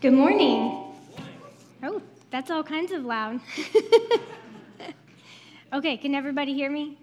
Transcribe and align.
Good 0.00 0.14
morning. 0.14 0.94
Oh, 1.82 2.00
that's 2.30 2.50
all 2.50 2.62
kinds 2.62 2.90
of 2.90 3.04
loud. 3.04 3.38
okay, 5.74 5.98
can 5.98 6.14
everybody 6.14 6.54
hear 6.54 6.70
me? 6.70 6.96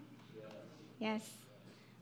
Yes. 0.97 1.21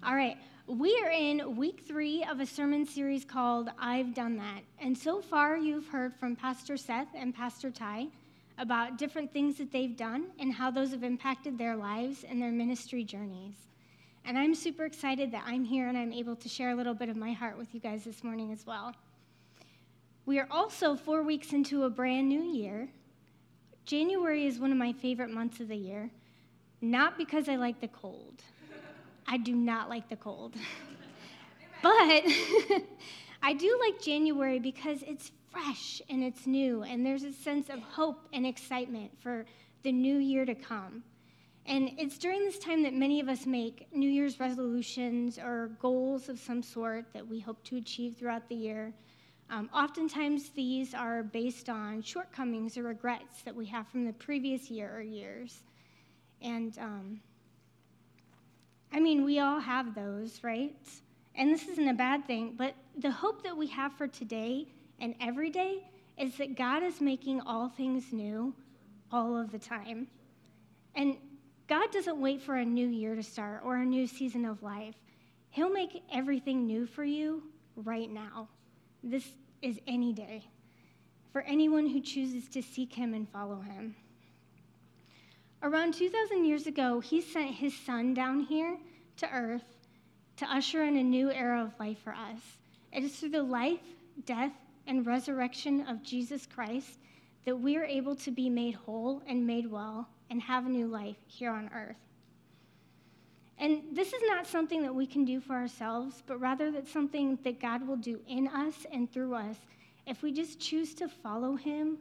All 0.05 0.15
right. 0.15 0.37
We 0.67 0.97
are 1.03 1.11
in 1.11 1.57
week 1.57 1.83
three 1.85 2.23
of 2.23 2.39
a 2.39 2.45
sermon 2.45 2.85
series 2.85 3.25
called 3.25 3.71
I've 3.77 4.13
Done 4.13 4.37
That. 4.37 4.61
And 4.79 4.97
so 4.97 5.19
far, 5.19 5.57
you've 5.57 5.85
heard 5.89 6.15
from 6.15 6.33
Pastor 6.33 6.77
Seth 6.77 7.09
and 7.13 7.35
Pastor 7.35 7.71
Ty 7.71 8.07
about 8.57 8.97
different 8.97 9.33
things 9.33 9.57
that 9.57 9.73
they've 9.73 9.97
done 9.97 10.27
and 10.39 10.53
how 10.53 10.71
those 10.71 10.91
have 10.91 11.03
impacted 11.03 11.57
their 11.57 11.75
lives 11.75 12.23
and 12.23 12.41
their 12.41 12.53
ministry 12.53 13.03
journeys. 13.03 13.55
And 14.23 14.37
I'm 14.39 14.55
super 14.55 14.85
excited 14.85 15.29
that 15.33 15.43
I'm 15.45 15.65
here 15.65 15.89
and 15.89 15.97
I'm 15.97 16.13
able 16.13 16.37
to 16.37 16.47
share 16.47 16.69
a 16.69 16.75
little 16.75 16.93
bit 16.93 17.09
of 17.09 17.17
my 17.17 17.33
heart 17.33 17.57
with 17.57 17.73
you 17.73 17.81
guys 17.81 18.05
this 18.05 18.23
morning 18.23 18.53
as 18.53 18.65
well. 18.65 18.95
We 20.25 20.39
are 20.39 20.47
also 20.49 20.95
four 20.95 21.21
weeks 21.21 21.53
into 21.53 21.83
a 21.83 21.89
brand 21.89 22.27
new 22.27 22.41
year. 22.41 22.89
January 23.85 24.47
is 24.47 24.59
one 24.59 24.71
of 24.71 24.77
my 24.77 24.91
favorite 24.91 25.29
months 25.29 25.59
of 25.59 25.67
the 25.67 25.75
year, 25.75 26.09
not 26.81 27.15
because 27.15 27.47
I 27.47 27.57
like 27.57 27.79
the 27.79 27.87
cold. 27.87 28.41
I 29.27 29.37
do 29.37 29.55
not 29.55 29.87
like 29.87 30.09
the 30.09 30.15
cold. 30.15 30.55
but 31.83 31.91
I 33.43 33.53
do 33.53 33.79
like 33.79 34.01
January 34.01 34.57
because 34.57 35.03
it's 35.03 35.31
fresh 35.51 36.01
and 36.09 36.23
it's 36.23 36.47
new, 36.47 36.81
and 36.81 37.05
there's 37.05 37.23
a 37.23 37.31
sense 37.31 37.69
of 37.69 37.79
hope 37.81 38.27
and 38.33 38.47
excitement 38.47 39.11
for 39.21 39.45
the 39.83 39.91
new 39.91 40.17
year 40.17 40.45
to 40.45 40.55
come. 40.55 41.03
And 41.67 41.91
it's 41.99 42.17
during 42.17 42.43
this 42.45 42.57
time 42.57 42.81
that 42.83 42.93
many 42.93 43.19
of 43.19 43.29
us 43.29 43.45
make 43.45 43.87
New 43.93 44.09
Year's 44.09 44.39
resolutions 44.39 45.37
or 45.37 45.71
goals 45.79 46.29
of 46.29 46.39
some 46.39 46.63
sort 46.63 47.05
that 47.13 47.27
we 47.27 47.39
hope 47.39 47.63
to 47.65 47.77
achieve 47.77 48.15
throughout 48.17 48.49
the 48.49 48.55
year. 48.55 48.93
Um, 49.49 49.69
oftentimes, 49.73 50.49
these 50.49 50.93
are 50.93 51.23
based 51.23 51.69
on 51.69 52.01
shortcomings 52.01 52.77
or 52.77 52.83
regrets 52.83 53.43
that 53.43 53.55
we 53.55 53.65
have 53.67 53.87
from 53.87 54.05
the 54.05 54.13
previous 54.13 54.71
year 54.71 54.91
or 54.95 55.01
years. 55.01 55.61
And 56.41 56.77
um, 56.79 57.19
I 58.91 58.99
mean, 58.99 59.23
we 59.23 59.39
all 59.39 59.59
have 59.59 59.93
those, 59.93 60.43
right? 60.43 60.75
And 61.35 61.53
this 61.53 61.67
isn't 61.67 61.87
a 61.87 61.93
bad 61.93 62.25
thing, 62.25 62.55
but 62.57 62.73
the 62.97 63.11
hope 63.11 63.43
that 63.43 63.55
we 63.55 63.67
have 63.67 63.93
for 63.93 64.07
today 64.07 64.67
and 64.99 65.15
every 65.19 65.49
day 65.49 65.83
is 66.17 66.37
that 66.37 66.55
God 66.55 66.81
is 66.81 67.01
making 67.01 67.41
all 67.41 67.69
things 67.69 68.13
new 68.13 68.53
all 69.11 69.37
of 69.37 69.51
the 69.51 69.59
time. 69.59 70.07
And 70.95 71.17
God 71.67 71.91
doesn't 71.91 72.19
wait 72.19 72.41
for 72.41 72.55
a 72.55 72.65
new 72.65 72.87
year 72.87 73.15
to 73.15 73.23
start 73.23 73.61
or 73.63 73.75
a 73.75 73.85
new 73.85 74.07
season 74.07 74.45
of 74.45 74.63
life. 74.63 74.95
He'll 75.49 75.71
make 75.71 76.01
everything 76.13 76.65
new 76.65 76.85
for 76.85 77.03
you 77.03 77.43
right 77.75 78.09
now. 78.09 78.47
This 79.07 79.27
is 79.61 79.79
any 79.85 80.13
day 80.13 80.47
for 81.31 81.43
anyone 81.43 81.85
who 81.85 82.01
chooses 82.01 82.49
to 82.49 82.63
seek 82.63 82.91
him 82.91 83.13
and 83.13 83.29
follow 83.29 83.59
him. 83.59 83.95
Around 85.61 85.93
2,000 85.93 86.43
years 86.43 86.65
ago, 86.65 87.01
he 87.01 87.21
sent 87.21 87.51
his 87.51 87.77
son 87.77 88.15
down 88.15 88.39
here 88.39 88.77
to 89.17 89.31
earth 89.31 89.77
to 90.37 90.51
usher 90.51 90.83
in 90.83 90.97
a 90.97 91.03
new 91.03 91.31
era 91.31 91.61
of 91.61 91.79
life 91.79 91.99
for 91.99 92.13
us. 92.13 92.39
It 92.91 93.03
is 93.03 93.15
through 93.15 93.29
the 93.29 93.43
life, 93.43 93.79
death, 94.25 94.53
and 94.87 95.05
resurrection 95.05 95.85
of 95.87 96.01
Jesus 96.01 96.47
Christ 96.47 96.97
that 97.45 97.59
we 97.59 97.77
are 97.77 97.85
able 97.85 98.15
to 98.15 98.31
be 98.31 98.49
made 98.49 98.73
whole 98.73 99.21
and 99.27 99.45
made 99.45 99.69
well 99.69 100.09
and 100.31 100.41
have 100.41 100.65
a 100.65 100.69
new 100.69 100.87
life 100.87 101.17
here 101.27 101.51
on 101.51 101.69
earth. 101.75 102.04
And 103.57 103.83
this 103.93 104.11
is 104.11 104.21
not 104.27 104.45
something 104.45 104.81
that 104.81 104.93
we 104.93 105.05
can 105.05 105.23
do 105.23 105.39
for 105.39 105.53
ourselves, 105.53 106.21
but 106.27 106.39
rather 106.39 106.71
that's 106.71 106.91
something 106.91 107.39
that 107.43 107.59
God 107.59 107.87
will 107.87 107.95
do 107.95 108.19
in 108.27 108.47
us 108.49 108.85
and 108.91 109.11
through 109.11 109.33
us 109.33 109.55
if 110.05 110.21
we 110.21 110.31
just 110.31 110.59
choose 110.59 110.93
to 110.95 111.07
follow 111.07 111.55
Him, 111.55 111.97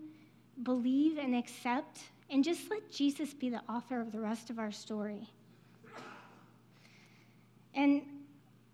believe 0.62 1.16
and 1.18 1.34
accept, 1.34 2.00
and 2.30 2.42
just 2.42 2.70
let 2.70 2.90
Jesus 2.90 3.32
be 3.32 3.48
the 3.48 3.62
author 3.68 4.00
of 4.00 4.12
the 4.12 4.20
rest 4.20 4.50
of 4.50 4.58
our 4.58 4.72
story. 4.72 5.28
And 7.74 8.02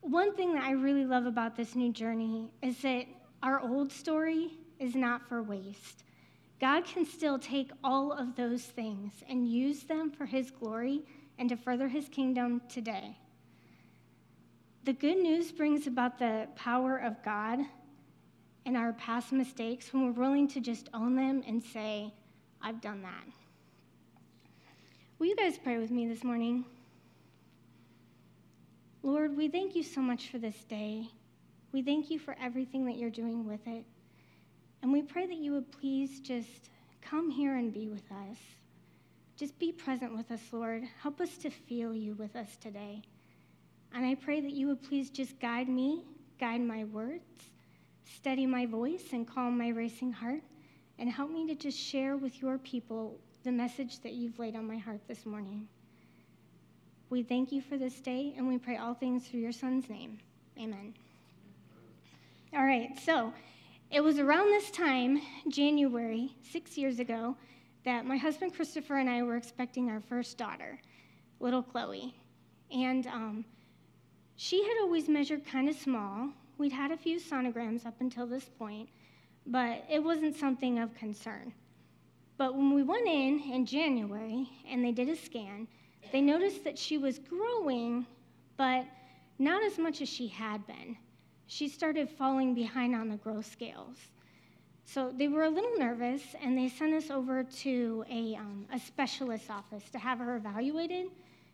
one 0.00 0.34
thing 0.34 0.54
that 0.54 0.64
I 0.64 0.72
really 0.72 1.04
love 1.04 1.26
about 1.26 1.56
this 1.56 1.74
new 1.74 1.92
journey 1.92 2.50
is 2.62 2.78
that 2.82 3.06
our 3.42 3.60
old 3.60 3.92
story 3.92 4.58
is 4.78 4.94
not 4.94 5.28
for 5.28 5.42
waste. 5.42 6.04
God 6.60 6.84
can 6.84 7.06
still 7.06 7.38
take 7.38 7.70
all 7.82 8.12
of 8.12 8.36
those 8.36 8.62
things 8.62 9.12
and 9.28 9.46
use 9.46 9.84
them 9.84 10.10
for 10.10 10.26
His 10.26 10.50
glory 10.50 11.02
and 11.40 11.48
to 11.48 11.56
further 11.56 11.88
his 11.88 12.08
kingdom 12.08 12.60
today. 12.68 13.16
The 14.84 14.92
good 14.92 15.16
news 15.16 15.50
brings 15.50 15.86
about 15.86 16.18
the 16.18 16.46
power 16.54 16.98
of 16.98 17.22
God 17.24 17.60
in 18.66 18.76
our 18.76 18.92
past 18.92 19.32
mistakes 19.32 19.92
when 19.92 20.04
we're 20.04 20.22
willing 20.22 20.46
to 20.48 20.60
just 20.60 20.90
own 20.92 21.16
them 21.16 21.42
and 21.46 21.62
say, 21.62 22.12
I've 22.62 22.82
done 22.82 23.02
that. 23.02 23.24
Will 25.18 25.28
you 25.28 25.36
guys 25.36 25.58
pray 25.58 25.78
with 25.78 25.90
me 25.90 26.06
this 26.06 26.22
morning? 26.22 26.66
Lord, 29.02 29.34
we 29.34 29.48
thank 29.48 29.74
you 29.74 29.82
so 29.82 30.02
much 30.02 30.28
for 30.28 30.38
this 30.38 30.64
day. 30.64 31.08
We 31.72 31.80
thank 31.80 32.10
you 32.10 32.18
for 32.18 32.36
everything 32.40 32.84
that 32.84 32.96
you're 32.96 33.08
doing 33.08 33.46
with 33.46 33.66
it. 33.66 33.84
And 34.82 34.92
we 34.92 35.00
pray 35.00 35.26
that 35.26 35.36
you 35.36 35.52
would 35.52 35.72
please 35.72 36.20
just 36.20 36.68
come 37.00 37.30
here 37.30 37.56
and 37.56 37.72
be 37.72 37.88
with 37.88 38.04
us. 38.12 38.36
Just 39.40 39.58
be 39.58 39.72
present 39.72 40.14
with 40.14 40.30
us, 40.30 40.42
Lord. 40.52 40.82
Help 41.00 41.18
us 41.18 41.38
to 41.38 41.48
feel 41.48 41.94
you 41.94 42.12
with 42.12 42.36
us 42.36 42.58
today. 42.60 43.00
And 43.94 44.04
I 44.04 44.14
pray 44.14 44.42
that 44.42 44.52
you 44.52 44.66
would 44.66 44.82
please 44.82 45.08
just 45.08 45.40
guide 45.40 45.66
me, 45.66 46.04
guide 46.38 46.60
my 46.60 46.84
words, 46.84 47.24
steady 48.04 48.44
my 48.44 48.66
voice, 48.66 49.02
and 49.14 49.26
calm 49.26 49.56
my 49.56 49.68
racing 49.68 50.12
heart, 50.12 50.42
and 50.98 51.08
help 51.08 51.30
me 51.30 51.46
to 51.46 51.54
just 51.54 51.78
share 51.78 52.18
with 52.18 52.42
your 52.42 52.58
people 52.58 53.18
the 53.42 53.50
message 53.50 54.00
that 54.00 54.12
you've 54.12 54.38
laid 54.38 54.56
on 54.56 54.68
my 54.68 54.76
heart 54.76 55.00
this 55.08 55.24
morning. 55.24 55.66
We 57.08 57.22
thank 57.22 57.50
you 57.50 57.62
for 57.62 57.78
this 57.78 57.98
day, 57.98 58.34
and 58.36 58.46
we 58.46 58.58
pray 58.58 58.76
all 58.76 58.92
things 58.92 59.26
through 59.26 59.40
your 59.40 59.52
Son's 59.52 59.88
name. 59.88 60.18
Amen. 60.58 60.92
All 62.54 62.66
right, 62.66 62.90
so 63.06 63.32
it 63.90 64.04
was 64.04 64.18
around 64.18 64.50
this 64.50 64.70
time, 64.70 65.18
January, 65.48 66.34
six 66.42 66.76
years 66.76 66.98
ago, 66.98 67.36
that 67.84 68.06
my 68.06 68.16
husband 68.16 68.54
Christopher 68.54 68.96
and 68.96 69.08
I 69.08 69.22
were 69.22 69.36
expecting 69.36 69.88
our 69.90 70.00
first 70.00 70.36
daughter, 70.36 70.78
little 71.38 71.62
Chloe. 71.62 72.14
And 72.72 73.06
um, 73.06 73.44
she 74.36 74.62
had 74.62 74.82
always 74.82 75.08
measured 75.08 75.46
kind 75.46 75.68
of 75.68 75.76
small. 75.76 76.30
We'd 76.58 76.72
had 76.72 76.90
a 76.90 76.96
few 76.96 77.18
sonograms 77.18 77.86
up 77.86 78.00
until 78.00 78.26
this 78.26 78.48
point, 78.58 78.88
but 79.46 79.84
it 79.90 80.02
wasn't 80.02 80.36
something 80.36 80.78
of 80.78 80.94
concern. 80.94 81.52
But 82.36 82.54
when 82.54 82.74
we 82.74 82.82
went 82.82 83.06
in 83.06 83.40
in 83.40 83.66
January 83.66 84.48
and 84.68 84.84
they 84.84 84.92
did 84.92 85.08
a 85.08 85.16
scan, 85.16 85.66
they 86.12 86.20
noticed 86.20 86.64
that 86.64 86.78
she 86.78 86.98
was 86.98 87.18
growing, 87.18 88.06
but 88.56 88.84
not 89.38 89.62
as 89.62 89.78
much 89.78 90.00
as 90.00 90.08
she 90.08 90.26
had 90.26 90.66
been. 90.66 90.96
She 91.46 91.68
started 91.68 92.08
falling 92.08 92.54
behind 92.54 92.94
on 92.94 93.08
the 93.08 93.16
growth 93.16 93.50
scales. 93.50 93.96
So 94.92 95.12
they 95.16 95.28
were 95.28 95.44
a 95.44 95.50
little 95.50 95.78
nervous, 95.78 96.34
and 96.42 96.58
they 96.58 96.68
sent 96.68 96.94
us 96.94 97.10
over 97.10 97.44
to 97.44 98.04
a, 98.10 98.34
um, 98.34 98.66
a 98.72 98.78
specialist 98.80 99.48
office 99.48 99.88
to 99.90 100.00
have 100.00 100.18
her 100.18 100.34
evaluated 100.34 101.06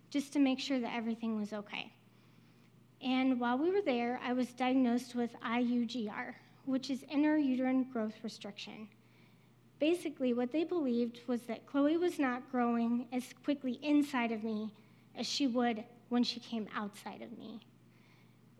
just 0.08 0.32
to 0.32 0.38
make 0.38 0.58
sure 0.58 0.80
that 0.80 0.94
everything 0.94 1.38
was 1.38 1.52
okay. 1.52 1.92
And 3.02 3.38
while 3.38 3.58
we 3.58 3.70
were 3.70 3.82
there, 3.82 4.18
I 4.24 4.32
was 4.32 4.48
diagnosed 4.54 5.14
with 5.14 5.38
IUGR, 5.42 6.32
which 6.64 6.88
is 6.88 7.02
intrauterine 7.12 7.92
growth 7.92 8.14
restriction. 8.22 8.88
Basically, 9.80 10.32
what 10.32 10.50
they 10.50 10.64
believed 10.64 11.20
was 11.26 11.42
that 11.42 11.66
Chloe 11.66 11.98
was 11.98 12.18
not 12.18 12.50
growing 12.50 13.06
as 13.12 13.34
quickly 13.44 13.78
inside 13.82 14.32
of 14.32 14.44
me 14.44 14.72
as 15.14 15.26
she 15.26 15.46
would 15.46 15.84
when 16.08 16.24
she 16.24 16.40
came 16.40 16.68
outside 16.74 17.20
of 17.20 17.36
me. 17.36 17.60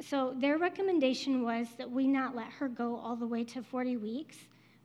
So, 0.03 0.35
their 0.37 0.59
recommendation 0.59 1.43
was 1.43 1.69
that 1.79 1.91
we 1.91 2.07
not 2.07 2.37
let 2.37 2.49
her 2.49 2.69
go 2.69 2.97
all 2.97 3.17
the 3.17 3.27
way 3.27 3.43
to 3.45 3.63
40 3.63 3.97
weeks, 3.97 4.37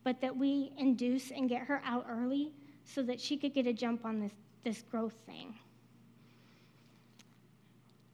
but 0.04 0.22
that 0.22 0.36
we 0.36 0.72
induce 0.78 1.32
and 1.32 1.50
get 1.50 1.62
her 1.64 1.82
out 1.86 2.06
early 2.10 2.52
so 2.84 3.04
that 3.04 3.20
she 3.20 3.38
could 3.38 3.54
get 3.54 3.68
a 3.68 3.74
jump 3.74 4.06
on 4.06 4.20
this, 4.20 4.32
this 4.64 4.82
growth 4.82 5.16
thing. 5.26 5.54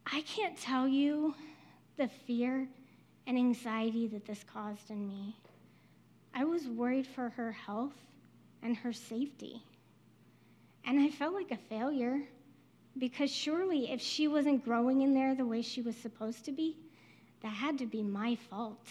I 0.06 0.22
can't 0.22 0.58
tell 0.58 0.88
you 0.88 1.36
the 1.98 2.08
fear 2.08 2.68
and 3.26 3.38
anxiety 3.38 4.08
that 4.08 4.26
this 4.26 4.44
caused 4.44 4.90
in 4.90 5.08
me. 5.08 5.36
I 6.34 6.46
was 6.46 6.68
worried 6.68 7.08
for 7.08 7.30
her 7.30 7.52
health 7.52 7.96
and 8.64 8.76
her 8.78 8.94
safety. 8.94 9.62
And 10.86 11.00
I 11.00 11.10
felt 11.10 11.34
like 11.34 11.52
a 11.52 11.58
failure 11.58 12.22
because 12.98 13.30
surely 13.30 13.92
if 13.92 14.02
she 14.02 14.28
wasn't 14.28 14.64
growing 14.64 15.02
in 15.02 15.14
there 15.14 15.36
the 15.36 15.46
way 15.46 15.62
she 15.62 15.82
was 15.82 15.96
supposed 15.96 16.46
to 16.46 16.52
be, 16.52 16.78
that 17.42 17.50
had 17.50 17.78
to 17.80 17.86
be 17.86 18.02
my 18.02 18.36
fault. 18.36 18.88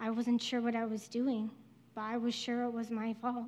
I 0.00 0.10
wasn't 0.10 0.40
sure 0.40 0.60
what 0.60 0.76
I 0.76 0.84
was 0.86 1.08
doing, 1.08 1.50
but 1.94 2.02
I 2.02 2.16
was 2.16 2.34
sure 2.34 2.62
it 2.62 2.70
was 2.72 2.90
my 2.90 3.14
fault. 3.14 3.46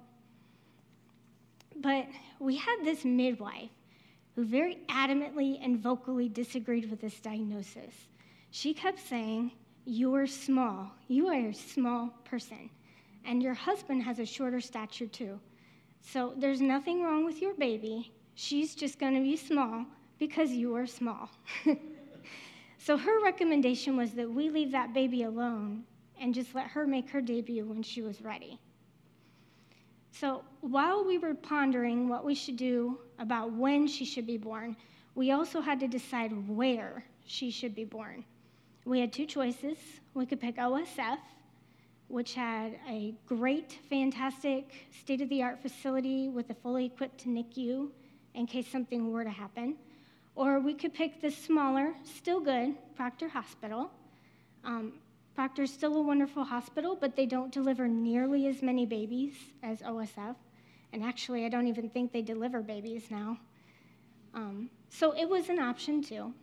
But 1.76 2.06
we 2.38 2.56
had 2.56 2.79
this 2.82 3.05
midwife 3.05 3.70
who 4.35 4.44
very 4.44 4.79
adamantly 4.88 5.58
and 5.62 5.79
vocally 5.79 6.29
disagreed 6.29 6.91
with 6.91 7.00
this 7.00 7.20
diagnosis. 7.20 7.94
She 8.50 8.75
kept 8.75 8.99
saying, 8.99 9.52
You're 9.85 10.26
small. 10.26 10.91
You 11.08 11.29
are 11.29 11.49
a 11.49 11.55
small 11.55 12.11
person. 12.25 12.70
and 13.25 13.43
your 13.43 13.55
husband 13.55 14.03
has 14.03 14.19
a 14.19 14.25
shorter 14.25 14.61
stature 14.61 15.06
too. 15.06 15.38
So 16.00 16.32
there's 16.37 16.61
nothing 16.61 17.03
wrong 17.03 17.25
with 17.25 17.43
your 17.43 17.55
baby. 17.55 18.12
She's 18.35 18.75
just 18.75 18.99
going 18.99 19.14
to 19.14 19.20
be 19.20 19.37
small 19.37 19.85
because 20.19 20.50
you 20.50 20.75
are 20.75 20.87
small. 20.87 21.29
so 22.79 22.96
her 22.96 23.23
recommendation 23.23 23.96
was 23.96 24.12
that 24.12 24.29
we 24.31 24.49
leave 24.49 24.73
that 24.73 24.94
baby 24.94 25.25
alone 25.25 25.85
and 26.20 26.34
just 26.34 26.55
let 26.55 26.67
her 26.69 26.87
make 26.87 27.08
her 27.11 27.20
debut 27.20 27.64
when 27.64 27.82
she 27.82 28.02
was 28.02 28.20
ready. 28.20 28.58
So 30.12 30.43
while 30.61 31.05
we 31.05 31.19
were 31.19 31.34
pondering 31.34 32.08
what 32.08 32.25
we 32.25 32.34
should 32.34 32.56
do 32.56 32.99
about 33.19 33.52
when 33.52 33.87
she 33.87 34.05
should 34.05 34.26
be 34.26 34.37
born, 34.37 34.76
we 35.14 35.32
also 35.32 35.61
had 35.61 35.81
to 35.81 35.88
decide 35.88 36.32
where 36.49 37.05
she 37.25 37.50
should 37.50 37.75
be 37.75 37.84
born. 37.84 38.25
We 38.84 39.00
had 39.00 39.12
two 39.12 39.26
choices. 39.26 39.78
We 40.14 40.26
could 40.26 40.40
pick 40.40 40.56
OSF, 40.56 41.19
which 42.08 42.34
had 42.34 42.78
a 42.88 43.14
great, 43.26 43.78
fantastic, 43.88 44.88
state 45.00 45.20
of 45.20 45.28
the 45.28 45.43
art 45.43 45.62
facility 45.62 46.28
with 46.28 46.50
a 46.50 46.55
fully 46.55 46.87
equipped 46.87 47.26
NICU 47.26 47.88
in 48.34 48.46
case 48.46 48.67
something 48.67 49.12
were 49.12 49.25
to 49.25 49.31
happen. 49.31 49.76
Or 50.34 50.61
we 50.61 50.75
could 50.75 50.94
pick 50.94 51.20
the 51.20 51.31
smaller, 51.31 51.94
still 52.05 52.40
good, 52.40 52.75
Proctor 52.96 53.28
Hospital. 53.28 53.90
Um, 54.64 54.94
Proctor's 55.35 55.73
still 55.73 55.97
a 55.97 56.03
wonderful 56.03 56.44
hospital, 56.44 56.97
but 57.00 57.17
they 57.17 57.27
don't 57.27 57.53
deliver 57.53 57.88
nearly 57.88 58.47
as 58.47 58.62
many 58.62 58.85
babies 58.85 59.35
as 59.62 59.81
OSF. 59.81 60.37
And 60.93 61.03
actually, 61.05 61.47
I 61.47 61.49
don't 61.49 61.69
even 61.69 61.88
think 61.88 62.12
they 62.12 62.23
deliver 62.23 62.61
babies 62.62 63.11
now. 63.11 63.38
Um, 64.35 64.71
so 64.88 65.12
it 65.12 65.29
was 65.29 65.49
an 65.49 65.59
option 65.59 66.03
too. 66.03 66.35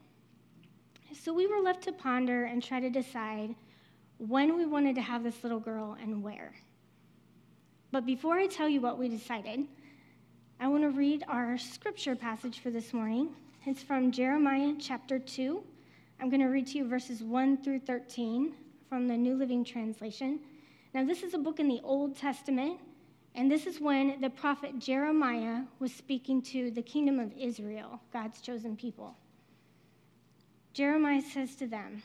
So 1.14 1.34
we 1.34 1.48
were 1.48 1.60
left 1.60 1.84
to 1.84 1.92
ponder 1.92 2.46
and 2.46 2.64
try 2.64 2.80
to 2.80 2.90
decide 2.90 3.56
when 4.18 4.58
we 4.58 4.66
wanted 4.66 4.96
to 4.96 5.02
have 5.02 5.24
this 5.24 5.44
little 5.44 5.60
girl 5.60 5.98
and 6.02 6.24
where. 6.24 6.54
But 7.92 8.06
before 8.06 8.38
I 8.38 8.48
tell 8.48 8.68
you 8.68 8.82
what 8.82 8.98
we 8.98 9.10
decided, 9.10 9.66
I 10.60 10.68
want 10.68 10.84
to 10.84 10.90
read 10.90 11.24
our 11.28 11.58
scripture 11.58 12.16
passage 12.16 12.60
for 12.60 12.72
this 12.72 12.94
morning. 12.94 13.30
It's 13.66 13.84
from 13.84 14.12
Jeremiah 14.12 14.74
chapter 14.80 15.20
2. 15.20 15.62
I'm 16.20 16.30
going 16.30 16.42
to 16.42 16.48
read 16.48 16.68
to 16.68 16.80
you 16.80 16.88
verses 16.88 17.22
1 17.22 17.64
through 17.64 17.80
13 17.80 18.54
from 18.90 19.08
the 19.08 19.18
New 19.18 19.36
Living 19.36 19.64
Translation. 19.64 20.40
Now, 20.94 21.06
this 21.06 21.24
is 21.24 21.34
a 21.34 21.38
book 21.38 21.60
in 21.60 21.68
the 21.68 21.82
Old 21.84 22.16
Testament, 22.16 22.80
and 23.36 23.52
this 23.52 23.66
is 23.66 23.82
when 23.82 24.22
the 24.22 24.30
prophet 24.30 24.80
Jeremiah 24.80 25.64
was 25.80 25.94
speaking 25.94 26.42
to 26.44 26.72
the 26.72 26.82
kingdom 26.82 27.20
of 27.20 27.34
Israel, 27.38 28.00
God's 28.14 28.42
chosen 28.42 28.76
people. 28.76 29.16
Jeremiah 30.74 31.22
says 31.22 31.56
to 31.56 31.68
them, 31.68 32.04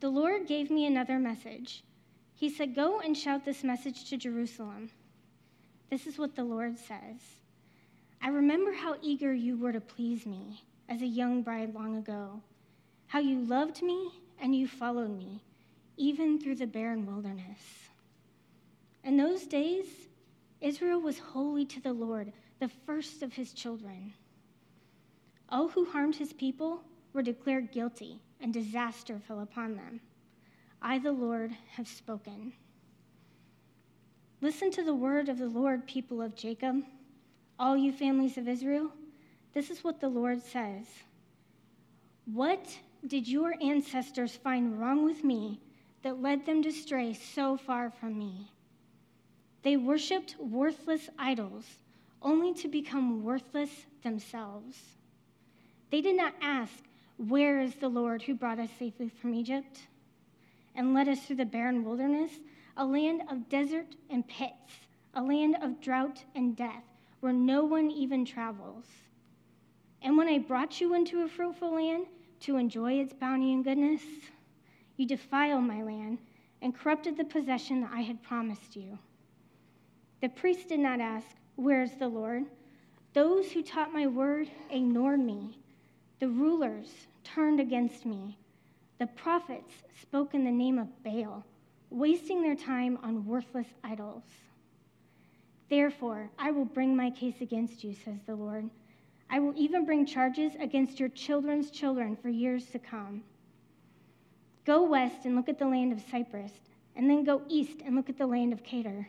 The 0.00 0.10
Lord 0.10 0.46
gave 0.46 0.70
me 0.70 0.86
another 0.86 1.18
message. 1.18 1.82
He 2.34 2.50
said, 2.50 2.74
Go 2.74 3.00
and 3.00 3.16
shout 3.16 3.44
this 3.44 3.64
message 3.64 4.08
to 4.10 4.16
Jerusalem. 4.16 4.90
This 5.88 6.06
is 6.06 6.18
what 6.18 6.34
the 6.34 6.44
Lord 6.44 6.78
says 6.78 7.20
I 8.20 8.28
remember 8.28 8.72
how 8.72 8.96
eager 9.02 9.32
you 9.32 9.56
were 9.56 9.72
to 9.72 9.80
please 9.80 10.26
me 10.26 10.62
as 10.88 11.02
a 11.02 11.06
young 11.06 11.42
bride 11.42 11.74
long 11.74 11.96
ago, 11.96 12.40
how 13.06 13.18
you 13.18 13.40
loved 13.44 13.82
me 13.82 14.10
and 14.40 14.54
you 14.54 14.66
followed 14.66 15.16
me, 15.16 15.42
even 15.96 16.38
through 16.38 16.56
the 16.56 16.66
barren 16.66 17.06
wilderness. 17.06 17.88
In 19.04 19.16
those 19.16 19.46
days, 19.46 19.86
Israel 20.60 21.00
was 21.00 21.18
holy 21.18 21.64
to 21.66 21.80
the 21.80 21.92
Lord, 21.92 22.32
the 22.60 22.68
first 22.68 23.22
of 23.22 23.32
his 23.32 23.52
children. 23.52 24.12
All 25.48 25.68
who 25.68 25.84
harmed 25.84 26.16
his 26.16 26.32
people 26.32 26.82
were 27.12 27.22
declared 27.22 27.72
guilty, 27.72 28.20
and 28.40 28.52
disaster 28.52 29.20
fell 29.26 29.40
upon 29.40 29.76
them. 29.76 30.00
I, 30.80 30.98
the 30.98 31.12
Lord, 31.12 31.52
have 31.72 31.88
spoken. 31.88 32.52
Listen 34.40 34.70
to 34.72 34.82
the 34.82 34.94
word 34.94 35.28
of 35.28 35.38
the 35.38 35.48
Lord, 35.48 35.86
people 35.86 36.20
of 36.20 36.34
Jacob, 36.34 36.82
all 37.58 37.76
you 37.76 37.92
families 37.92 38.36
of 38.38 38.48
Israel. 38.48 38.90
This 39.54 39.70
is 39.70 39.84
what 39.84 40.00
the 40.00 40.08
Lord 40.08 40.42
says 40.42 40.86
What 42.24 42.78
did 43.06 43.26
your 43.26 43.54
ancestors 43.60 44.36
find 44.36 44.80
wrong 44.80 45.04
with 45.04 45.24
me 45.24 45.60
that 46.02 46.22
led 46.22 46.46
them 46.46 46.62
to 46.62 46.72
stray 46.72 47.12
so 47.12 47.56
far 47.56 47.90
from 47.90 48.18
me? 48.18 48.50
They 49.62 49.76
worshiped 49.76 50.36
worthless 50.38 51.08
idols 51.18 51.64
only 52.20 52.54
to 52.54 52.68
become 52.68 53.24
worthless 53.24 53.70
themselves. 54.02 54.78
They 55.90 56.00
did 56.00 56.16
not 56.16 56.34
ask, 56.40 56.72
where 57.16 57.60
is 57.60 57.74
the 57.74 57.88
Lord 57.88 58.22
who 58.22 58.34
brought 58.34 58.58
us 58.58 58.70
safely 58.78 59.08
from 59.08 59.34
Egypt 59.34 59.80
and 60.74 60.94
led 60.94 61.08
us 61.08 61.20
through 61.20 61.36
the 61.36 61.44
barren 61.44 61.84
wilderness, 61.84 62.30
a 62.76 62.84
land 62.84 63.22
of 63.28 63.48
desert 63.48 63.94
and 64.10 64.26
pits, 64.26 64.86
a 65.14 65.22
land 65.22 65.56
of 65.60 65.80
drought 65.80 66.24
and 66.34 66.56
death, 66.56 66.84
where 67.20 67.32
no 67.32 67.64
one 67.64 67.90
even 67.90 68.24
travels? 68.24 68.86
And 70.00 70.16
when 70.16 70.28
I 70.28 70.38
brought 70.38 70.80
you 70.80 70.94
into 70.94 71.22
a 71.22 71.28
fruitful 71.28 71.74
land 71.74 72.06
to 72.42 72.56
enjoy 72.56 72.94
its 72.94 73.12
bounty 73.12 73.52
and 73.52 73.64
goodness, 73.64 74.02
you 74.96 75.06
defiled 75.06 75.64
my 75.64 75.82
land 75.82 76.18
and 76.60 76.74
corrupted 76.74 77.16
the 77.16 77.24
possession 77.24 77.80
that 77.80 77.90
I 77.92 78.00
had 78.00 78.22
promised 78.22 78.76
you. 78.76 78.98
The 80.20 80.28
priests 80.28 80.64
did 80.64 80.80
not 80.80 81.00
ask, 81.00 81.26
Where 81.56 81.82
is 81.82 81.94
the 81.96 82.08
Lord? 82.08 82.44
Those 83.14 83.50
who 83.50 83.62
taught 83.62 83.92
my 83.92 84.06
word 84.06 84.48
ignored 84.70 85.20
me. 85.20 85.58
The 86.20 86.28
rulers 86.28 87.06
turned 87.24 87.60
against 87.60 88.06
me. 88.06 88.38
The 88.98 89.06
prophets 89.08 89.74
spoke 90.00 90.34
in 90.34 90.44
the 90.44 90.50
name 90.50 90.78
of 90.78 91.02
Baal, 91.02 91.44
wasting 91.90 92.42
their 92.42 92.54
time 92.54 92.98
on 93.02 93.26
worthless 93.26 93.66
idols. 93.82 94.22
Therefore, 95.68 96.30
I 96.38 96.50
will 96.50 96.64
bring 96.64 96.94
my 96.94 97.10
case 97.10 97.40
against 97.40 97.82
you, 97.82 97.94
says 97.94 98.20
the 98.26 98.36
Lord. 98.36 98.70
I 99.32 99.38
will 99.38 99.54
even 99.56 99.86
bring 99.86 100.04
charges 100.04 100.52
against 100.60 101.00
your 101.00 101.08
children's 101.08 101.70
children 101.70 102.16
for 102.16 102.28
years 102.28 102.66
to 102.66 102.78
come. 102.78 103.24
Go 104.66 104.84
west 104.84 105.24
and 105.24 105.34
look 105.34 105.48
at 105.48 105.58
the 105.58 105.66
land 105.66 105.90
of 105.90 106.02
Cyprus, 106.10 106.52
and 106.94 107.08
then 107.08 107.24
go 107.24 107.40
east 107.48 107.80
and 107.82 107.96
look 107.96 108.10
at 108.10 108.18
the 108.18 108.26
land 108.26 108.52
of 108.52 108.62
Kedar. 108.62 109.08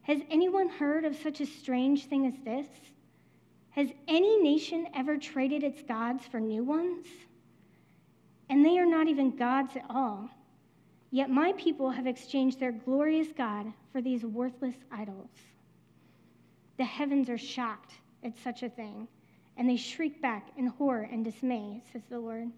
Has 0.00 0.22
anyone 0.30 0.70
heard 0.70 1.04
of 1.04 1.14
such 1.14 1.42
a 1.42 1.46
strange 1.46 2.06
thing 2.06 2.26
as 2.26 2.34
this? 2.42 2.66
Has 3.72 3.90
any 4.08 4.40
nation 4.40 4.88
ever 4.94 5.18
traded 5.18 5.62
its 5.62 5.82
gods 5.82 6.24
for 6.24 6.40
new 6.40 6.64
ones? 6.64 7.06
And 8.48 8.64
they 8.64 8.78
are 8.78 8.86
not 8.86 9.08
even 9.08 9.36
gods 9.36 9.76
at 9.76 9.84
all. 9.90 10.30
Yet 11.10 11.28
my 11.28 11.52
people 11.58 11.90
have 11.90 12.06
exchanged 12.06 12.58
their 12.58 12.72
glorious 12.72 13.28
God 13.36 13.72
for 13.92 14.00
these 14.00 14.24
worthless 14.24 14.76
idols. 14.90 15.30
The 16.78 16.84
heavens 16.84 17.28
are 17.28 17.38
shocked 17.38 17.92
at 18.22 18.36
such 18.42 18.62
a 18.62 18.70
thing, 18.70 19.06
and 19.56 19.68
they 19.68 19.76
shriek 19.76 20.20
back 20.20 20.48
in 20.56 20.66
horror 20.66 21.08
and 21.10 21.24
dismay, 21.24 21.82
says 21.92 22.02
the 22.08 22.18
Lord. 22.18 22.50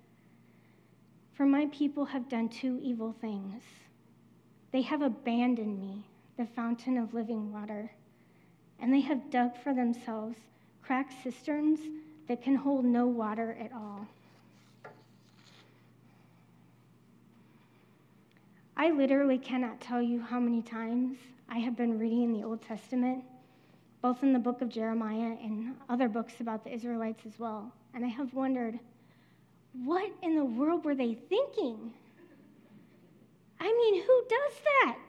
For 1.35 1.45
my 1.45 1.67
people 1.67 2.05
have 2.07 2.29
done 2.29 2.49
two 2.49 2.81
evil 2.83 3.15
things. 3.21 3.63
They 4.73 4.83
have 4.83 5.03
abandoned 5.03 5.79
me, 5.79 6.05
the 6.37 6.47
fountain 6.47 6.97
of 6.99 7.15
living 7.15 7.53
water, 7.53 7.91
and 8.81 8.93
they 8.93 9.01
have 9.01 9.31
dug 9.31 9.57
for 9.57 9.75
themselves 9.75 10.37
cracked 10.83 11.15
cisterns 11.23 11.81
that 12.29 12.43
can 12.43 12.55
hold 12.55 12.85
no 12.85 13.07
water 13.07 13.57
at 13.61 13.73
all. 13.73 14.07
I 18.77 18.91
literally 18.91 19.39
cannot 19.39 19.81
tell 19.81 20.03
you 20.03 20.21
how 20.21 20.39
many 20.39 20.63
times 20.63 21.19
I 21.49 21.59
have 21.59 21.77
been 21.77 21.99
reading 21.99 22.23
in 22.23 22.33
the 22.33 22.45
Old 22.45 22.63
Testament, 22.63 23.25
both 24.07 24.23
in 24.23 24.33
the 24.33 24.39
book 24.39 24.63
of 24.63 24.69
Jeremiah 24.69 25.35
and 25.43 25.75
other 25.89 26.09
books 26.09 26.35
about 26.39 26.63
the 26.63 26.73
Israelites 26.73 27.27
as 27.27 27.41
well. 27.41 27.73
And 27.93 28.05
I 28.05 28.09
have 28.09 28.33
wondered, 28.35 28.79
what 29.85 30.09
in 30.23 30.37
the 30.37 30.45
world 30.45 30.85
were 30.85 30.95
they 30.95 31.15
thinking? 31.15 31.93
I 33.59 33.65
mean, 33.65 34.05
who 34.07 34.23
does 34.29 34.61
that? 34.65 35.03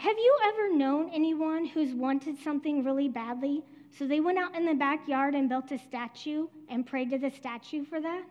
Have 0.00 0.16
you 0.18 0.36
ever 0.46 0.76
known 0.76 1.10
anyone 1.14 1.64
who's 1.64 1.94
wanted 1.94 2.36
something 2.42 2.82
really 2.82 3.08
badly, 3.08 3.62
so 3.96 4.08
they 4.08 4.18
went 4.18 4.38
out 4.38 4.56
in 4.56 4.66
the 4.66 4.74
backyard 4.74 5.36
and 5.36 5.48
built 5.48 5.70
a 5.70 5.78
statue 5.78 6.48
and 6.68 6.84
prayed 6.84 7.10
to 7.10 7.18
the 7.18 7.30
statue 7.30 7.84
for 7.84 8.00
that? 8.00 8.24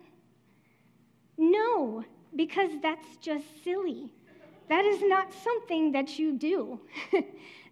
No, 1.38 2.04
because 2.36 2.72
that's 2.82 3.16
just 3.22 3.46
silly. 3.64 4.12
That 4.68 4.84
is 4.84 5.02
not 5.02 5.32
something 5.46 5.94
that 5.94 6.20
you 6.20 6.34
do. 6.34 6.82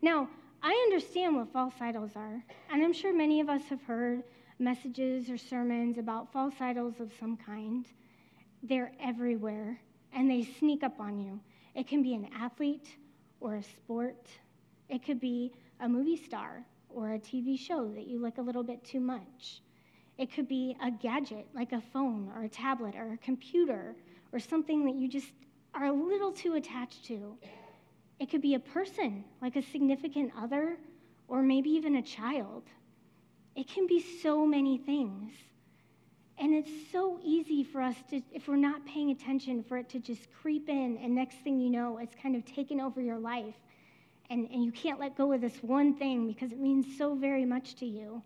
now, 0.02 0.30
I 0.68 0.74
understand 0.84 1.38
what 1.38 1.54
false 1.54 1.76
idols 1.80 2.12
are, 2.18 2.44
and 2.70 2.84
I'm 2.84 2.92
sure 2.92 3.16
many 3.16 3.40
of 3.40 3.48
us 3.48 3.62
have 3.70 3.82
heard 3.84 4.24
messages 4.60 5.30
or 5.30 5.38
sermons 5.38 5.98
about 5.98 6.34
false 6.34 6.56
idols 6.60 7.00
of 7.00 7.14
some 7.18 7.38
kind. 7.38 7.86
They're 8.62 8.92
everywhere, 9.00 9.80
and 10.12 10.30
they 10.30 10.44
sneak 10.44 10.84
up 10.84 11.00
on 11.00 11.22
you. 11.22 11.40
It 11.74 11.88
can 11.88 12.04
be 12.04 12.16
an 12.16 12.28
athlete 12.38 12.98
or 13.40 13.56
a 13.56 13.64
sport. 13.64 14.28
It 14.90 15.06
could 15.06 15.22
be 15.22 15.54
a 15.80 15.88
movie 15.88 16.18
star 16.18 16.66
or 16.90 17.14
a 17.14 17.20
TV 17.20 17.58
show 17.58 17.90
that 17.96 18.06
you 18.06 18.20
like 18.20 18.38
a 18.38 18.42
little 18.42 18.64
bit 18.64 18.84
too 18.84 19.00
much. 19.00 19.62
It 20.18 20.34
could 20.34 20.50
be 20.50 20.76
a 20.84 20.92
gadget 20.92 21.48
like 21.56 21.72
a 21.72 21.82
phone 21.94 22.30
or 22.36 22.44
a 22.44 22.50
tablet 22.50 22.94
or 22.98 23.14
a 23.14 23.18
computer 23.20 23.96
or 24.34 24.40
something 24.40 24.84
that 24.84 24.96
you 24.96 25.08
just 25.08 25.32
are 25.74 25.86
a 25.86 25.94
little 25.94 26.34
too 26.34 26.56
attached 26.56 27.06
to. 27.06 27.38
It 28.20 28.30
could 28.32 28.42
be 28.42 28.56
a 28.56 28.60
person, 28.60 29.24
like 29.42 29.56
a 29.56 29.62
significant 29.62 30.32
other, 30.38 30.78
or 31.28 31.42
maybe 31.42 31.70
even 31.72 31.96
a 31.96 32.02
child. 32.02 32.64
It 33.56 33.68
can 33.68 33.88
be 33.88 34.04
so 34.22 34.46
many 34.46 34.78
things. 34.78 35.34
And 36.40 36.54
it's 36.54 36.70
so 36.92 37.20
easy 37.24 37.64
for 37.64 37.82
us 37.82 37.96
to, 38.12 38.22
if 38.32 38.48
we're 38.48 38.56
not 38.56 38.86
paying 38.86 39.10
attention, 39.10 39.64
for 39.64 39.78
it 39.78 39.90
to 39.90 40.00
just 40.00 40.32
creep 40.32 40.70
in, 40.70 40.98
and 40.98 41.16
next 41.16 41.38
thing 41.38 41.60
you 41.60 41.70
know, 41.70 41.98
it's 41.98 42.16
kind 42.22 42.36
of 42.36 42.46
taken 42.46 42.80
over 42.80 43.02
your 43.02 43.18
life. 43.18 43.56
And, 44.30 44.48
and 44.52 44.64
you 44.64 44.72
can't 44.72 45.00
let 45.00 45.16
go 45.18 45.32
of 45.32 45.42
this 45.42 45.58
one 45.64 45.96
thing 45.96 46.28
because 46.28 46.52
it 46.52 46.60
means 46.60 46.86
so 46.98 47.16
very 47.16 47.46
much 47.46 47.76
to 47.76 47.86
you. 47.86 48.22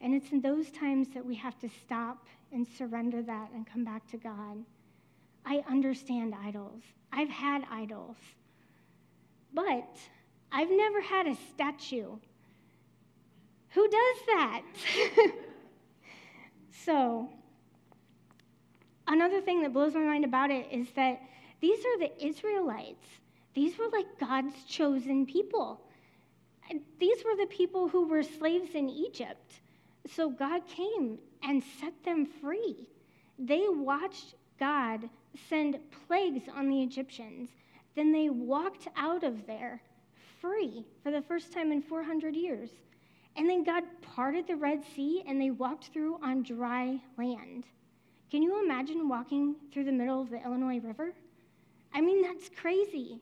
And 0.00 0.14
it's 0.14 0.30
in 0.32 0.40
those 0.40 0.70
times 0.70 1.08
that 1.14 1.24
we 1.24 1.34
have 1.34 1.58
to 1.60 1.68
stop 1.84 2.26
and 2.52 2.66
surrender 2.66 3.20
that 3.22 3.50
and 3.54 3.66
come 3.66 3.84
back 3.84 4.08
to 4.10 4.16
God. 4.16 4.58
I 5.44 5.62
understand 5.68 6.34
idols. 6.34 6.82
I've 7.12 7.28
had 7.28 7.64
idols. 7.70 8.16
But 9.54 9.96
I've 10.52 10.70
never 10.70 11.00
had 11.00 11.26
a 11.26 11.36
statue. 11.54 12.16
Who 13.70 13.88
does 13.88 14.16
that? 14.26 14.62
so, 16.84 17.28
another 19.06 19.40
thing 19.40 19.62
that 19.62 19.72
blows 19.72 19.94
my 19.94 20.00
mind 20.00 20.24
about 20.24 20.50
it 20.50 20.66
is 20.70 20.88
that 20.96 21.20
these 21.60 21.78
are 21.78 21.98
the 21.98 22.26
Israelites. 22.26 23.06
These 23.54 23.78
were 23.78 23.88
like 23.88 24.18
God's 24.18 24.64
chosen 24.64 25.24
people. 25.24 25.80
These 26.98 27.24
were 27.24 27.36
the 27.36 27.46
people 27.46 27.88
who 27.88 28.06
were 28.06 28.22
slaves 28.22 28.74
in 28.74 28.88
Egypt. 28.88 29.60
So 30.06 30.28
God 30.28 30.66
came 30.66 31.18
and 31.42 31.62
set 31.80 31.92
them 32.04 32.26
free. 32.26 32.88
They 33.38 33.66
watched 33.68 34.34
God 34.58 35.08
send 35.48 35.78
plagues 36.06 36.42
on 36.54 36.68
the 36.68 36.82
Egyptians. 36.82 37.50
Then 37.94 38.12
they 38.12 38.28
walked 38.28 38.88
out 38.96 39.24
of 39.24 39.46
there 39.46 39.80
free 40.40 40.84
for 41.02 41.10
the 41.10 41.22
first 41.22 41.52
time 41.52 41.72
in 41.72 41.82
400 41.82 42.34
years. 42.34 42.70
And 43.36 43.48
then 43.48 43.64
God 43.64 43.84
parted 44.02 44.46
the 44.46 44.56
Red 44.56 44.82
Sea 44.94 45.24
and 45.26 45.40
they 45.40 45.50
walked 45.50 45.86
through 45.86 46.18
on 46.22 46.42
dry 46.42 47.00
land. 47.18 47.64
Can 48.30 48.42
you 48.42 48.64
imagine 48.64 49.08
walking 49.08 49.56
through 49.72 49.84
the 49.84 49.92
middle 49.92 50.20
of 50.20 50.30
the 50.30 50.42
Illinois 50.42 50.80
River? 50.80 51.12
I 51.92 52.00
mean, 52.00 52.22
that's 52.22 52.48
crazy. 52.48 53.20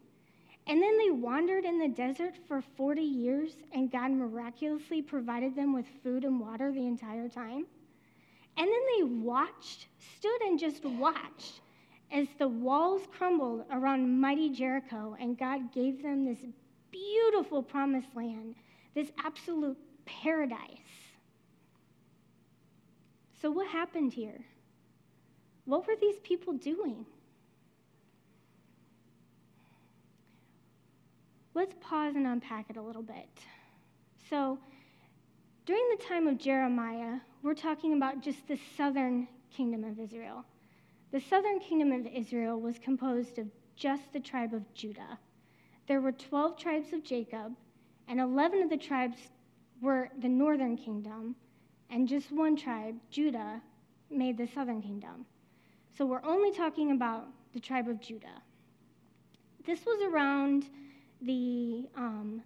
And 0.66 0.80
then 0.80 0.96
they 0.96 1.10
wandered 1.10 1.64
in 1.64 1.78
the 1.78 1.88
desert 1.88 2.34
for 2.46 2.62
40 2.62 3.02
years, 3.02 3.52
and 3.72 3.90
God 3.90 4.12
miraculously 4.12 5.02
provided 5.02 5.56
them 5.56 5.74
with 5.74 5.86
food 6.02 6.24
and 6.24 6.40
water 6.40 6.72
the 6.72 6.86
entire 6.86 7.28
time. 7.28 7.66
And 8.56 8.68
then 8.68 8.82
they 8.96 9.02
watched, 9.02 9.86
stood 10.18 10.40
and 10.42 10.58
just 10.58 10.84
watched 10.84 11.60
as 12.12 12.28
the 12.38 12.48
walls 12.48 13.02
crumbled 13.16 13.64
around 13.72 14.20
mighty 14.20 14.50
Jericho, 14.50 15.16
and 15.18 15.38
God 15.38 15.72
gave 15.72 16.02
them 16.02 16.24
this 16.24 16.38
beautiful 16.90 17.62
promised 17.62 18.14
land, 18.14 18.54
this 18.94 19.10
absolute 19.24 19.78
paradise. 20.04 20.58
So, 23.40 23.50
what 23.50 23.66
happened 23.66 24.12
here? 24.12 24.44
What 25.64 25.86
were 25.86 25.96
these 26.00 26.16
people 26.22 26.52
doing? 26.52 27.06
Let's 31.54 31.74
pause 31.80 32.14
and 32.14 32.26
unpack 32.26 32.70
it 32.70 32.76
a 32.76 32.82
little 32.82 33.02
bit. 33.02 33.28
So, 34.28 34.58
during 35.64 35.82
the 35.96 36.04
time 36.04 36.26
of 36.26 36.38
Jeremiah, 36.38 37.18
we're 37.42 37.54
talking 37.54 37.94
about 37.94 38.22
just 38.22 38.46
the 38.48 38.58
southern 38.76 39.28
kingdom 39.54 39.84
of 39.84 39.98
Israel. 39.98 40.44
The 41.12 41.20
southern 41.20 41.60
kingdom 41.60 41.92
of 41.92 42.06
Israel 42.06 42.58
was 42.58 42.78
composed 42.78 43.38
of 43.38 43.46
just 43.76 44.10
the 44.14 44.20
tribe 44.20 44.54
of 44.54 44.72
Judah. 44.72 45.18
There 45.86 46.00
were 46.00 46.12
12 46.12 46.56
tribes 46.56 46.94
of 46.94 47.04
Jacob, 47.04 47.52
and 48.08 48.18
11 48.18 48.62
of 48.62 48.70
the 48.70 48.78
tribes 48.78 49.18
were 49.82 50.08
the 50.22 50.28
northern 50.28 50.74
kingdom, 50.74 51.36
and 51.90 52.08
just 52.08 52.32
one 52.32 52.56
tribe, 52.56 52.94
Judah, 53.10 53.60
made 54.10 54.38
the 54.38 54.46
southern 54.46 54.80
kingdom. 54.80 55.26
So 55.98 56.06
we're 56.06 56.24
only 56.24 56.50
talking 56.50 56.92
about 56.92 57.26
the 57.52 57.60
tribe 57.60 57.88
of 57.88 58.00
Judah. 58.00 58.40
This 59.66 59.84
was 59.84 60.00
around 60.10 60.70
the 61.20 61.88
um, 61.94 62.42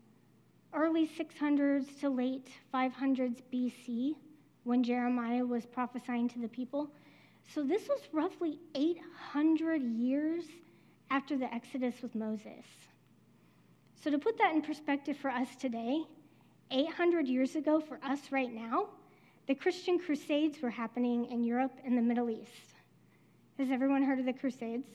early 0.75 1.07
600s 1.07 2.01
to 2.01 2.09
late 2.09 2.49
500s 2.75 3.43
BC 3.53 4.17
when 4.65 4.83
Jeremiah 4.83 5.45
was 5.47 5.65
prophesying 5.67 6.29
to 6.31 6.41
the 6.41 6.49
people. 6.49 6.91
So 7.55 7.63
this 7.63 7.89
was 7.89 8.01
roughly 8.13 8.59
800 8.75 9.83
years 9.83 10.45
after 11.11 11.37
the 11.37 11.53
Exodus 11.55 11.95
with 12.03 12.15
Moses. 12.15 12.65
So 14.03 14.11
to 14.11 14.19
put 14.19 14.39
that 14.39 14.55
in 14.55 14.63
perspective 14.63 15.17
for 15.17 15.31
us 15.31 15.55
today, 15.57 16.05
800 16.71 17.27
years 17.29 17.57
ago 17.57 17.81
for 17.81 17.99
us 18.05 18.21
right 18.31 18.53
now, 18.53 18.89
the 19.47 19.55
Christian 19.55 19.99
Crusades 19.99 20.61
were 20.61 20.71
happening 20.71 21.27
in 21.27 21.45
Europe 21.45 21.73
and 21.85 21.97
the 21.97 22.03
Middle 22.03 22.29
East. 22.29 22.51
Has 23.59 23.71
everyone 23.71 24.03
heard 24.03 24.19
of 24.19 24.27
the 24.27 24.33
Crusades? 24.33 24.89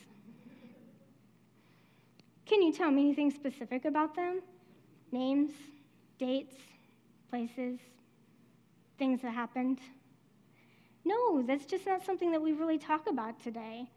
Can 2.45 2.61
you 2.61 2.73
tell 2.73 2.91
me 2.91 3.03
anything 3.03 3.31
specific 3.31 3.85
about 3.85 4.13
them? 4.13 4.41
Names, 5.11 5.51
dates, 6.19 6.55
places, 7.29 7.79
things 8.97 9.21
that 9.21 9.33
happened? 9.33 9.79
No, 11.03 11.41
that's 11.41 11.65
just 11.65 11.85
not 11.85 12.05
something 12.05 12.31
that 12.31 12.41
we 12.41 12.53
really 12.53 12.77
talk 12.77 13.07
about 13.07 13.41
today. 13.41 13.87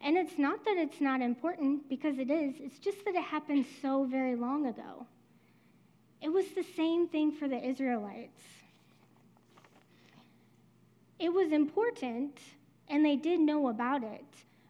And 0.00 0.16
it's 0.16 0.38
not 0.38 0.64
that 0.64 0.76
it's 0.76 1.00
not 1.00 1.20
important, 1.20 1.88
because 1.88 2.18
it 2.18 2.30
is, 2.30 2.54
it's 2.58 2.78
just 2.78 3.04
that 3.04 3.14
it 3.14 3.22
happened 3.22 3.66
so 3.82 4.04
very 4.04 4.36
long 4.36 4.66
ago. 4.66 5.06
It 6.20 6.28
was 6.28 6.46
the 6.54 6.64
same 6.76 7.08
thing 7.08 7.32
for 7.32 7.48
the 7.48 7.62
Israelites. 7.62 8.42
It 11.18 11.32
was 11.32 11.52
important, 11.52 12.38
and 12.88 13.04
they 13.04 13.16
did 13.16 13.40
know 13.40 13.68
about 13.68 14.02
it, 14.02 14.24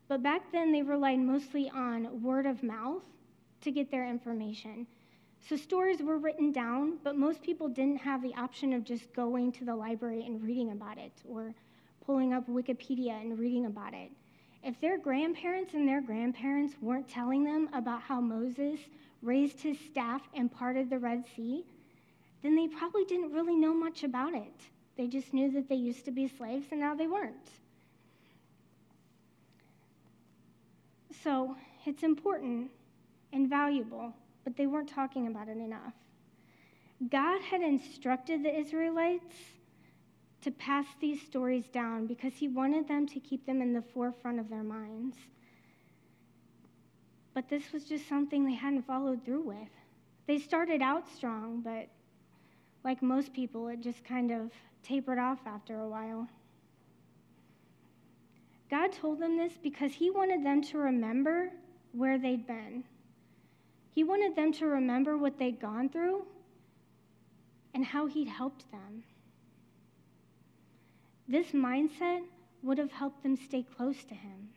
but 0.08 0.22
back 0.22 0.52
then 0.52 0.70
they 0.70 0.82
relied 0.82 1.18
mostly 1.18 1.70
on 1.70 2.22
word 2.22 2.46
of 2.46 2.62
mouth 2.62 3.02
to 3.62 3.70
get 3.72 3.90
their 3.90 4.08
information. 4.08 4.86
So 5.48 5.56
stories 5.56 6.02
were 6.02 6.18
written 6.18 6.52
down, 6.52 6.98
but 7.02 7.16
most 7.16 7.42
people 7.42 7.68
didn't 7.68 7.98
have 7.98 8.22
the 8.22 8.34
option 8.34 8.72
of 8.72 8.84
just 8.84 9.12
going 9.12 9.52
to 9.52 9.64
the 9.64 9.74
library 9.74 10.24
and 10.24 10.42
reading 10.42 10.70
about 10.70 10.98
it 10.98 11.12
or 11.28 11.54
pulling 12.06 12.32
up 12.32 12.48
Wikipedia 12.48 13.20
and 13.20 13.38
reading 13.38 13.66
about 13.66 13.92
it. 13.92 14.10
If 14.62 14.80
their 14.80 14.96
grandparents 14.96 15.74
and 15.74 15.86
their 15.86 16.00
grandparents 16.00 16.74
weren't 16.80 17.08
telling 17.08 17.44
them 17.44 17.68
about 17.72 18.00
how 18.00 18.20
Moses 18.20 18.80
raised 19.22 19.60
his 19.60 19.78
staff 19.90 20.22
and 20.34 20.50
parted 20.50 20.88
the 20.88 20.98
Red 20.98 21.24
Sea, 21.34 21.64
then 22.42 22.54
they 22.54 22.68
probably 22.68 23.04
didn't 23.04 23.32
really 23.32 23.56
know 23.56 23.74
much 23.74 24.04
about 24.04 24.34
it. 24.34 24.54
They 24.96 25.08
just 25.08 25.34
knew 25.34 25.50
that 25.52 25.68
they 25.68 25.74
used 25.74 26.04
to 26.04 26.10
be 26.10 26.28
slaves 26.28 26.68
and 26.70 26.80
now 26.80 26.94
they 26.94 27.06
weren't. 27.06 27.50
So 31.22 31.56
it's 31.84 32.02
important 32.02 32.70
and 33.32 33.50
valuable, 33.50 34.12
but 34.44 34.56
they 34.56 34.66
weren't 34.66 34.88
talking 34.88 35.26
about 35.26 35.48
it 35.48 35.56
enough. 35.58 35.92
God 37.10 37.40
had 37.42 37.62
instructed 37.62 38.42
the 38.42 38.58
Israelites 38.58 39.34
to 40.42 40.50
pass 40.50 40.86
these 41.00 41.20
stories 41.22 41.66
down 41.68 42.06
because 42.06 42.34
he 42.34 42.48
wanted 42.48 42.86
them 42.86 43.06
to 43.06 43.20
keep 43.20 43.46
them 43.46 43.60
in 43.60 43.72
the 43.72 43.82
forefront 43.82 44.38
of 44.38 44.48
their 44.48 44.62
minds. 44.62 45.16
But 47.34 47.48
this 47.48 47.72
was 47.72 47.84
just 47.84 48.08
something 48.08 48.46
they 48.46 48.54
hadn't 48.54 48.86
followed 48.86 49.24
through 49.24 49.42
with. 49.42 49.68
They 50.26 50.38
started 50.38 50.82
out 50.82 51.08
strong, 51.08 51.60
but 51.60 51.88
like 52.84 53.02
most 53.02 53.32
people, 53.32 53.68
it 53.68 53.80
just 53.80 54.04
kind 54.04 54.30
of 54.30 54.50
tapered 54.82 55.18
off 55.18 55.40
after 55.46 55.80
a 55.80 55.88
while. 55.88 56.28
God 58.70 58.92
told 58.92 59.20
them 59.20 59.36
this 59.36 59.52
because 59.62 59.92
he 59.92 60.10
wanted 60.10 60.44
them 60.44 60.62
to 60.62 60.78
remember 60.78 61.50
where 61.92 62.18
they'd 62.18 62.46
been. 62.46 62.84
He 63.90 64.04
wanted 64.04 64.36
them 64.36 64.52
to 64.54 64.66
remember 64.66 65.16
what 65.16 65.38
they'd 65.38 65.60
gone 65.60 65.88
through 65.88 66.24
and 67.74 67.84
how 67.84 68.06
he'd 68.06 68.28
helped 68.28 68.70
them. 68.70 69.04
This 71.28 71.48
mindset 71.48 72.22
would 72.62 72.78
have 72.78 72.92
helped 72.92 73.22
them 73.22 73.36
stay 73.36 73.62
close 73.62 74.04
to 74.04 74.14
him. 74.14 74.48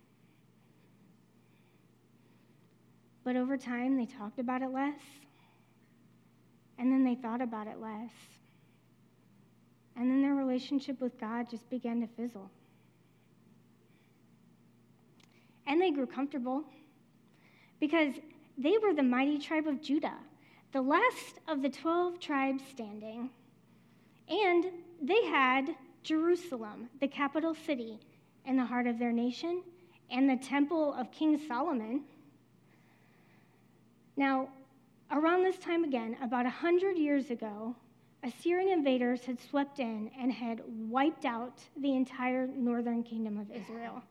But 3.24 3.36
over 3.36 3.58
time, 3.58 3.98
they 3.98 4.06
talked 4.06 4.40
about 4.40 4.62
it 4.62 4.72
less, 4.72 5.02
and 6.78 6.92
then 6.92 7.04
they 7.04 7.16
thought 7.16 7.42
about 7.42 7.68
it 7.68 7.80
less. 7.80 8.12
And 9.96 10.10
then 10.10 10.22
their 10.22 10.34
relationship 10.34 11.02
with 11.02 11.20
God 11.20 11.50
just 11.50 11.70
began 11.70 12.00
to 12.02 12.08
fizzle. 12.08 12.50
And 15.68 15.82
they 15.82 15.92
grew 15.92 16.08
comfortable 16.08 16.64
because 17.80 18.16
they 18.58 18.78
were 18.78 18.94
the 18.94 19.04
mighty 19.04 19.38
tribe 19.38 19.68
of 19.68 19.82
Judah, 19.82 20.18
the 20.72 20.82
last 20.82 21.40
of 21.48 21.62
the 21.62 21.70
12 21.70 22.20
tribes 22.20 22.64
standing. 22.70 23.30
And 24.30 24.66
they 25.02 25.26
had 25.26 25.76
Jerusalem, 26.04 26.90
the 27.00 27.08
capital 27.08 27.54
city, 27.54 28.00
and 28.46 28.58
the 28.58 28.66
heart 28.66 28.88
of 28.88 29.00
their 29.00 29.12
nation, 29.12 29.62
and 30.10 30.30
the 30.30 30.38
temple 30.38 30.94
of 30.94 31.12
King 31.12 31.40
Solomon. 31.48 32.02
Now, 34.18 34.50
around 35.12 35.44
this 35.44 35.58
time 35.58 35.84
again, 35.84 36.18
about 36.22 36.46
a 36.46 36.50
hundred 36.50 36.98
years 36.98 37.30
ago, 37.30 37.76
Assyrian 38.24 38.70
invaders 38.70 39.22
had 39.24 39.40
swept 39.40 39.80
in 39.80 40.12
and 40.20 40.32
had 40.32 40.62
wiped 40.90 41.26
out 41.26 41.62
the 41.78 41.96
entire 41.96 42.48
northern 42.48 43.04
kingdom 43.04 43.38
of 43.38 43.50
Israel. 43.50 44.04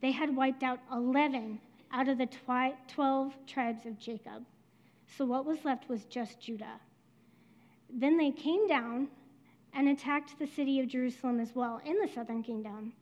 They 0.00 0.10
had 0.10 0.34
wiped 0.34 0.62
out 0.62 0.80
11 0.92 1.60
out 1.92 2.08
of 2.08 2.18
the 2.18 2.28
12 2.88 3.34
tribes 3.46 3.86
of 3.86 3.98
Jacob. 3.98 4.44
So 5.16 5.24
what 5.24 5.46
was 5.46 5.64
left 5.64 5.88
was 5.88 6.04
just 6.06 6.40
Judah. 6.40 6.80
Then 7.88 8.16
they 8.18 8.32
came 8.32 8.66
down 8.66 9.08
and 9.76 9.88
attacked 9.88 10.38
the 10.38 10.46
city 10.46 10.80
of 10.80 10.88
Jerusalem 10.88 11.38
as 11.38 11.54
well 11.54 11.80
in 11.84 11.98
the 12.00 12.08
southern 12.08 12.42
kingdom. 12.42 12.94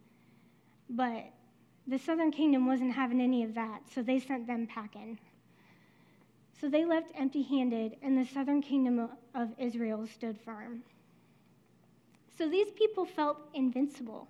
But 0.90 1.25
the 1.87 1.99
southern 1.99 2.33
kingdom 2.33 2.66
wasn't 2.66 2.93
having 2.93 3.21
any 3.21 3.45
of 3.45 3.54
that, 3.54 3.83
so 3.95 4.02
they 4.02 4.19
sent 4.19 4.47
them 4.47 4.66
packing. 4.66 5.19
So 6.61 6.69
they 6.69 6.85
left 6.85 7.12
empty 7.14 7.43
handed, 7.43 7.97
and 8.02 8.19
the 8.19 8.25
southern 8.25 8.61
kingdom 8.61 9.09
of 9.35 9.49
Israel 9.59 10.07
stood 10.07 10.38
firm. 10.45 10.83
So 12.37 12.49
these 12.49 12.71
people 12.73 13.04
felt 13.04 13.38
invincible. 13.54 14.26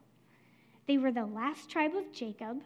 They 0.86 0.98
were 0.98 1.12
the 1.12 1.24
last 1.24 1.70
tribe 1.70 1.94
of 1.96 2.12
Jacob. 2.12 2.60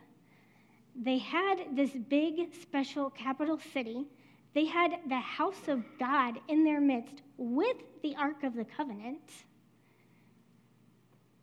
They 0.96 1.18
had 1.18 1.76
this 1.76 1.90
big, 2.08 2.52
special 2.60 3.10
capital 3.10 3.60
city. 3.72 4.06
They 4.54 4.64
had 4.64 4.98
the 5.08 5.20
house 5.20 5.68
of 5.68 5.84
God 6.00 6.40
in 6.48 6.64
their 6.64 6.80
midst 6.80 7.22
with 7.36 7.76
the 8.02 8.16
Ark 8.16 8.42
of 8.42 8.54
the 8.54 8.64
Covenant. 8.64 9.20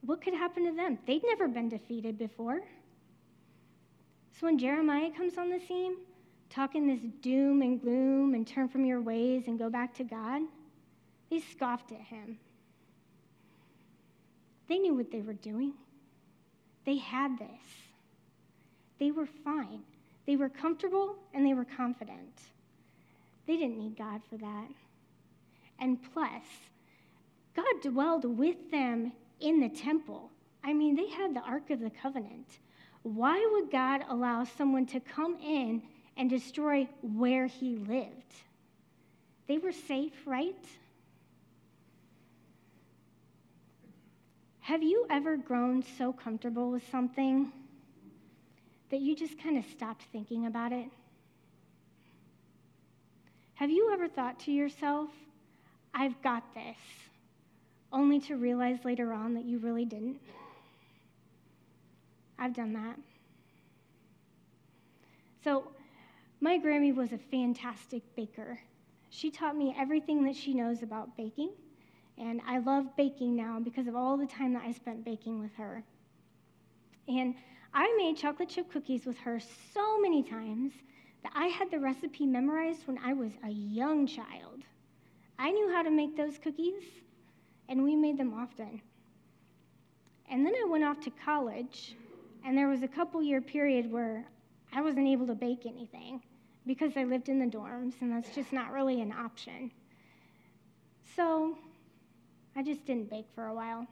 What 0.06 0.22
could 0.22 0.34
happen 0.34 0.66
to 0.66 0.76
them? 0.76 1.00
They'd 1.06 1.24
never 1.24 1.48
been 1.48 1.70
defeated 1.70 2.18
before. 2.18 2.62
So 4.40 4.48
when 4.48 4.58
Jeremiah 4.58 5.12
comes 5.12 5.38
on 5.38 5.50
the 5.50 5.60
scene, 5.60 5.96
talking 6.50 6.88
this 6.88 7.00
doom 7.22 7.62
and 7.62 7.82
gloom 7.82 8.34
and 8.34 8.46
turn 8.46 8.68
from 8.68 8.86
your 8.86 9.02
ways 9.02 9.44
and 9.48 9.58
go 9.58 9.70
back 9.70 9.94
to 9.96 10.04
God, 10.04 10.42
they 11.30 11.40
scoffed 11.40 11.92
at 11.92 12.02
him. 12.02 12.38
They 14.68 14.78
knew 14.80 14.94
what 14.94 15.12
they 15.12 15.22
were 15.22 15.34
doing. 15.34 15.74
They 16.86 16.98
had 16.98 17.38
this. 17.40 17.62
They 19.00 19.12
were 19.12 19.26
fine. 19.26 19.82
They 20.26 20.36
were 20.36 20.50
comfortable 20.50 21.16
and 21.34 21.46
they 21.46 21.54
were 21.54 21.66
confident. 21.66 22.42
They 23.48 23.58
didn't 23.58 23.78
need 23.78 23.98
God 23.98 24.22
for 24.30 24.38
that. 24.38 24.72
And 25.80 26.00
plus, 26.14 26.44
God 27.56 27.82
dwelled 27.82 28.26
with 28.38 28.72
them 28.72 29.12
in 29.40 29.60
the 29.60 29.70
temple. 29.70 30.32
I 30.64 30.74
mean, 30.74 30.96
they 30.96 31.08
had 31.08 31.36
the 31.36 31.42
Ark 31.42 31.70
of 31.70 31.80
the 31.80 31.90
Covenant. 31.90 32.48
Why 33.04 33.48
would 33.54 33.72
God 33.72 34.04
allow 34.10 34.44
someone 34.44 34.86
to 34.88 35.00
come 35.00 35.38
in 35.44 35.84
and 36.18 36.30
destroy 36.30 36.88
where 37.02 37.46
he 37.46 37.76
lived? 37.76 38.34
They 39.48 39.58
were 39.58 39.72
safe, 39.72 40.14
right? 40.26 40.56
Have 44.62 44.82
you 44.82 45.06
ever 45.12 45.38
grown 45.38 45.84
so 45.98 46.12
comfortable 46.12 46.72
with 46.72 46.90
something 46.90 47.52
that 48.90 49.00
you 49.00 49.16
just 49.16 49.40
kind 49.40 49.58
of 49.58 49.66
stopped 49.66 50.04
thinking 50.12 50.48
about 50.48 50.72
it? 50.72 50.90
Have 53.54 53.70
you 53.70 53.92
ever 53.94 54.08
thought 54.08 54.40
to 54.42 54.52
yourself, 54.52 55.10
I've 55.94 56.20
got 56.24 56.44
this, 56.56 56.78
only 57.96 58.20
to 58.20 58.36
realize 58.36 58.84
later 58.84 59.14
on 59.14 59.34
that 59.34 59.46
you 59.46 59.58
really 59.58 59.86
didn't? 59.86 60.20
I've 62.38 62.54
done 62.54 62.74
that. 62.74 63.00
So, 65.44 65.72
my 66.42 66.60
Grammy 66.60 66.94
was 66.94 67.14
a 67.14 67.18
fantastic 67.18 68.04
baker. 68.16 68.60
She 69.10 69.32
taught 69.32 69.56
me 69.56 69.74
everything 69.80 70.26
that 70.26 70.36
she 70.36 70.54
knows 70.54 70.84
about 70.84 71.16
baking, 71.16 71.52
and 72.18 72.42
I 72.46 72.58
love 72.58 72.96
baking 72.98 73.36
now 73.36 73.60
because 73.64 73.88
of 73.88 73.96
all 73.96 74.18
the 74.18 74.28
time 74.28 74.54
that 74.54 74.64
I 74.66 74.74
spent 74.74 75.06
baking 75.06 75.40
with 75.40 75.54
her. 75.56 75.82
And 77.08 77.36
I 77.74 77.94
made 77.98 78.18
chocolate 78.18 78.50
chip 78.50 78.72
cookies 78.72 79.06
with 79.06 79.18
her 79.20 79.40
so 79.74 80.00
many 80.02 80.22
times 80.22 80.74
that 81.24 81.32
I 81.34 81.48
had 81.48 81.72
the 81.72 81.80
recipe 81.80 82.26
memorized 82.26 82.86
when 82.88 82.98
I 82.98 83.14
was 83.14 83.32
a 83.46 83.50
young 83.50 84.06
child. 84.06 84.64
I 85.40 85.52
knew 85.52 85.72
how 85.72 85.84
to 85.84 85.92
make 85.92 86.18
those 86.18 86.38
cookies, 86.38 86.84
and 87.70 87.84
we 87.84 87.96
made 87.96 88.18
them 88.18 88.34
often. 88.34 88.82
And 90.30 90.46
then 90.46 90.54
I 90.56 90.68
went 90.68 90.84
off 90.84 91.00
to 91.02 91.12
college, 91.24 91.96
and 92.44 92.58
there 92.58 92.68
was 92.68 92.84
a 92.84 92.88
couple 92.88 93.22
year 93.22 93.42
period 93.42 93.92
where 93.92 94.26
I 94.74 94.82
wasn't 94.82 95.08
able 95.08 95.28
to 95.28 95.36
bake 95.36 95.66
anything 95.66 96.22
because 96.66 96.98
I 96.98 97.04
lived 97.04 97.30
in 97.30 97.40
the 97.40 97.46
dorms, 97.46 97.94
and 98.02 98.12
that's 98.12 98.34
just 98.34 98.52
not 98.52 98.72
really 98.72 99.02
an 99.02 99.12
option. 99.12 99.72
So 101.16 101.58
I 102.56 102.64
just 102.64 102.86
didn't 102.86 103.10
bake 103.10 103.28
for 103.36 103.48
a 103.48 103.54
while. 103.54 103.86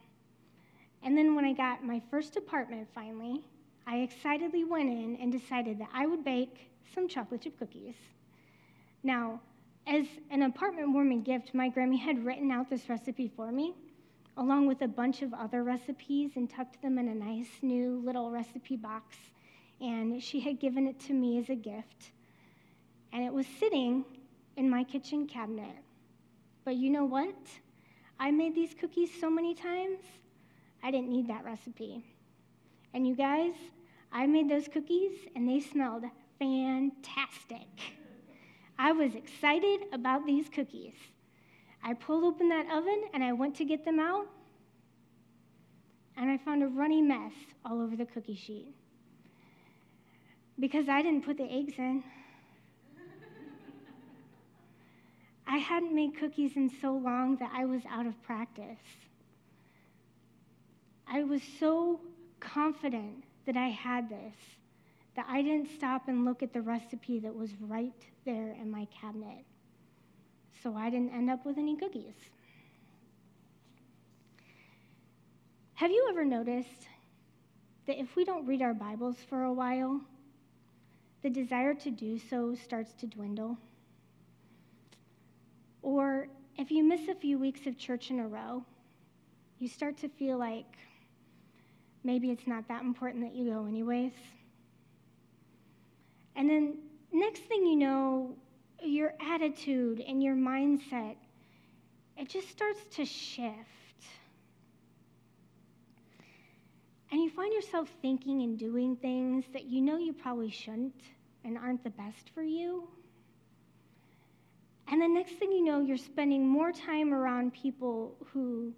And 1.03 1.17
then 1.17 1.35
when 1.35 1.45
I 1.45 1.53
got 1.53 1.83
my 1.83 2.01
first 2.09 2.37
apartment 2.37 2.87
finally, 2.95 3.41
I 3.85 3.97
excitedly 3.97 4.63
went 4.63 4.89
in 4.89 5.17
and 5.21 5.31
decided 5.31 5.79
that 5.79 5.89
I 5.93 6.05
would 6.05 6.23
bake 6.23 6.71
some 6.95 7.07
chocolate 7.07 7.41
chip 7.41 7.59
cookies. 7.59 7.95
Now, 9.03 9.41
as 9.87 10.05
an 10.31 10.43
apartment 10.43 10.93
warming 10.93 11.23
gift, 11.23 11.53
my 11.53 11.69
Grammy 11.69 11.99
had 11.99 12.25
written 12.25 12.51
out 12.51 12.69
this 12.69 12.87
recipe 12.89 13.31
for 13.35 13.51
me, 13.51 13.73
along 14.37 14.67
with 14.67 14.81
a 14.81 14.87
bunch 14.87 15.21
of 15.21 15.33
other 15.33 15.63
recipes, 15.63 16.31
and 16.35 16.49
tucked 16.49 16.81
them 16.81 16.97
in 16.97 17.09
a 17.09 17.15
nice 17.15 17.49
new 17.61 18.01
little 18.03 18.31
recipe 18.31 18.77
box. 18.77 19.17
And 19.81 20.21
she 20.23 20.39
had 20.39 20.59
given 20.59 20.87
it 20.87 20.99
to 21.01 21.13
me 21.13 21.37
as 21.37 21.49
a 21.49 21.55
gift. 21.55 22.11
And 23.11 23.23
it 23.23 23.33
was 23.33 23.45
sitting 23.59 24.05
in 24.55 24.69
my 24.69 24.83
kitchen 24.83 25.27
cabinet. 25.27 25.75
But 26.63 26.75
you 26.75 26.89
know 26.89 27.05
what? 27.05 27.35
I 28.19 28.31
made 28.31 28.55
these 28.55 28.73
cookies 28.79 29.09
so 29.19 29.29
many 29.29 29.53
times, 29.53 29.99
I 30.81 30.91
didn't 30.91 31.09
need 31.09 31.27
that 31.27 31.43
recipe. 31.43 32.05
And 32.93 33.07
you 33.07 33.15
guys, 33.15 33.53
I 34.11 34.27
made 34.27 34.49
those 34.49 34.67
cookies 34.67 35.11
and 35.35 35.49
they 35.49 35.59
smelled 35.59 36.03
fantastic. 36.39 37.67
I 38.83 38.91
was 38.91 39.15
excited 39.15 39.85
about 39.93 40.25
these 40.25 40.49
cookies. 40.49 40.95
I 41.81 41.93
pulled 41.93 42.25
open 42.25 42.49
that 42.49 42.65
oven 42.69 43.03
and 43.13 43.23
I 43.23 43.31
went 43.31 43.55
to 43.55 43.63
get 43.63 43.85
them 43.85 43.97
out, 43.97 44.27
and 46.17 46.29
I 46.29 46.37
found 46.37 46.63
a 46.63 46.67
runny 46.67 47.01
mess 47.01 47.31
all 47.63 47.81
over 47.81 47.95
the 47.95 48.05
cookie 48.05 48.35
sheet 48.35 48.75
because 50.59 50.89
I 50.89 51.01
didn't 51.01 51.23
put 51.23 51.37
the 51.37 51.49
eggs 51.49 51.75
in. 51.77 52.03
I 55.47 55.59
hadn't 55.59 55.95
made 55.95 56.17
cookies 56.19 56.57
in 56.57 56.69
so 56.81 56.91
long 56.91 57.37
that 57.37 57.51
I 57.55 57.63
was 57.63 57.83
out 57.89 58.05
of 58.05 58.21
practice. 58.21 58.83
I 61.07 61.23
was 61.23 61.41
so 61.57 62.01
confident 62.41 63.23
that 63.45 63.55
I 63.55 63.69
had 63.69 64.09
this 64.09 64.35
that 65.15 65.25
I 65.29 65.41
didn't 65.41 65.69
stop 65.75 66.07
and 66.07 66.25
look 66.25 66.41
at 66.41 66.53
the 66.53 66.61
recipe 66.61 67.19
that 67.19 67.35
was 67.35 67.51
right 67.61 67.93
there 68.25 68.55
in 68.59 68.71
my 68.71 68.87
cabinet. 68.99 69.45
So 70.61 70.75
I 70.75 70.89
didn't 70.89 71.13
end 71.13 71.29
up 71.29 71.45
with 71.45 71.57
any 71.57 71.75
cookies. 71.75 72.15
Have 75.75 75.91
you 75.91 76.07
ever 76.09 76.23
noticed 76.23 76.87
that 77.85 77.99
if 77.99 78.15
we 78.15 78.23
don't 78.23 78.45
read 78.45 78.61
our 78.61 78.73
Bibles 78.73 79.17
for 79.27 79.43
a 79.43 79.53
while, 79.53 79.99
the 81.21 81.29
desire 81.29 81.73
to 81.73 81.91
do 81.91 82.17
so 82.17 82.55
starts 82.55 82.93
to 82.93 83.07
dwindle? 83.07 83.57
Or 85.81 86.27
if 86.57 86.71
you 86.71 86.83
miss 86.83 87.09
a 87.09 87.15
few 87.15 87.37
weeks 87.37 87.67
of 87.67 87.77
church 87.77 88.09
in 88.09 88.19
a 88.19 88.27
row, 88.27 88.63
you 89.59 89.67
start 89.67 89.97
to 89.97 90.07
feel 90.07 90.37
like 90.37 90.77
maybe 92.03 92.31
it's 92.31 92.47
not 92.47 92.67
that 92.69 92.83
important 92.83 93.23
that 93.23 93.35
you 93.35 93.51
go, 93.51 93.65
anyways. 93.65 94.13
And 96.35 96.49
then, 96.49 96.77
next 97.11 97.43
thing 97.43 97.65
you 97.65 97.75
know, 97.75 98.35
your 98.81 99.13
attitude 99.19 100.01
and 100.01 100.21
your 100.21 100.35
mindset, 100.35 101.15
it 102.17 102.29
just 102.29 102.49
starts 102.49 102.79
to 102.95 103.05
shift. 103.05 103.57
And 107.11 107.21
you 107.21 107.29
find 107.29 107.53
yourself 107.53 107.89
thinking 108.01 108.41
and 108.41 108.57
doing 108.57 108.95
things 108.95 109.45
that 109.53 109.65
you 109.65 109.81
know 109.81 109.97
you 109.97 110.13
probably 110.13 110.49
shouldn't 110.49 110.99
and 111.45 111.57
aren't 111.57 111.83
the 111.83 111.91
best 111.91 112.31
for 112.33 112.41
you. 112.41 112.87
And 114.87 115.01
the 115.01 115.07
next 115.07 115.33
thing 115.33 115.51
you 115.51 115.63
know, 115.63 115.79
you're 115.79 115.97
spending 115.97 116.47
more 116.47 116.71
time 116.71 117.13
around 117.13 117.53
people 117.53 118.15
who 118.33 118.73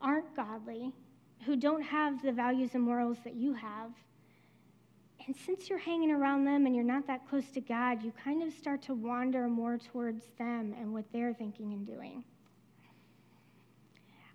aren't 0.00 0.34
godly, 0.34 0.92
who 1.44 1.56
don't 1.56 1.82
have 1.82 2.22
the 2.22 2.32
values 2.32 2.70
and 2.74 2.82
morals 2.82 3.18
that 3.24 3.34
you 3.34 3.54
have. 3.54 3.90
And 5.26 5.36
since 5.36 5.68
you're 5.68 5.78
hanging 5.78 6.10
around 6.10 6.44
them 6.44 6.66
and 6.66 6.74
you're 6.74 6.84
not 6.84 7.06
that 7.06 7.28
close 7.28 7.48
to 7.50 7.60
God, 7.60 8.02
you 8.02 8.12
kind 8.24 8.42
of 8.42 8.52
start 8.52 8.82
to 8.82 8.94
wander 8.94 9.48
more 9.48 9.78
towards 9.78 10.24
them 10.38 10.74
and 10.78 10.92
what 10.92 11.04
they're 11.12 11.32
thinking 11.32 11.72
and 11.72 11.86
doing. 11.86 12.24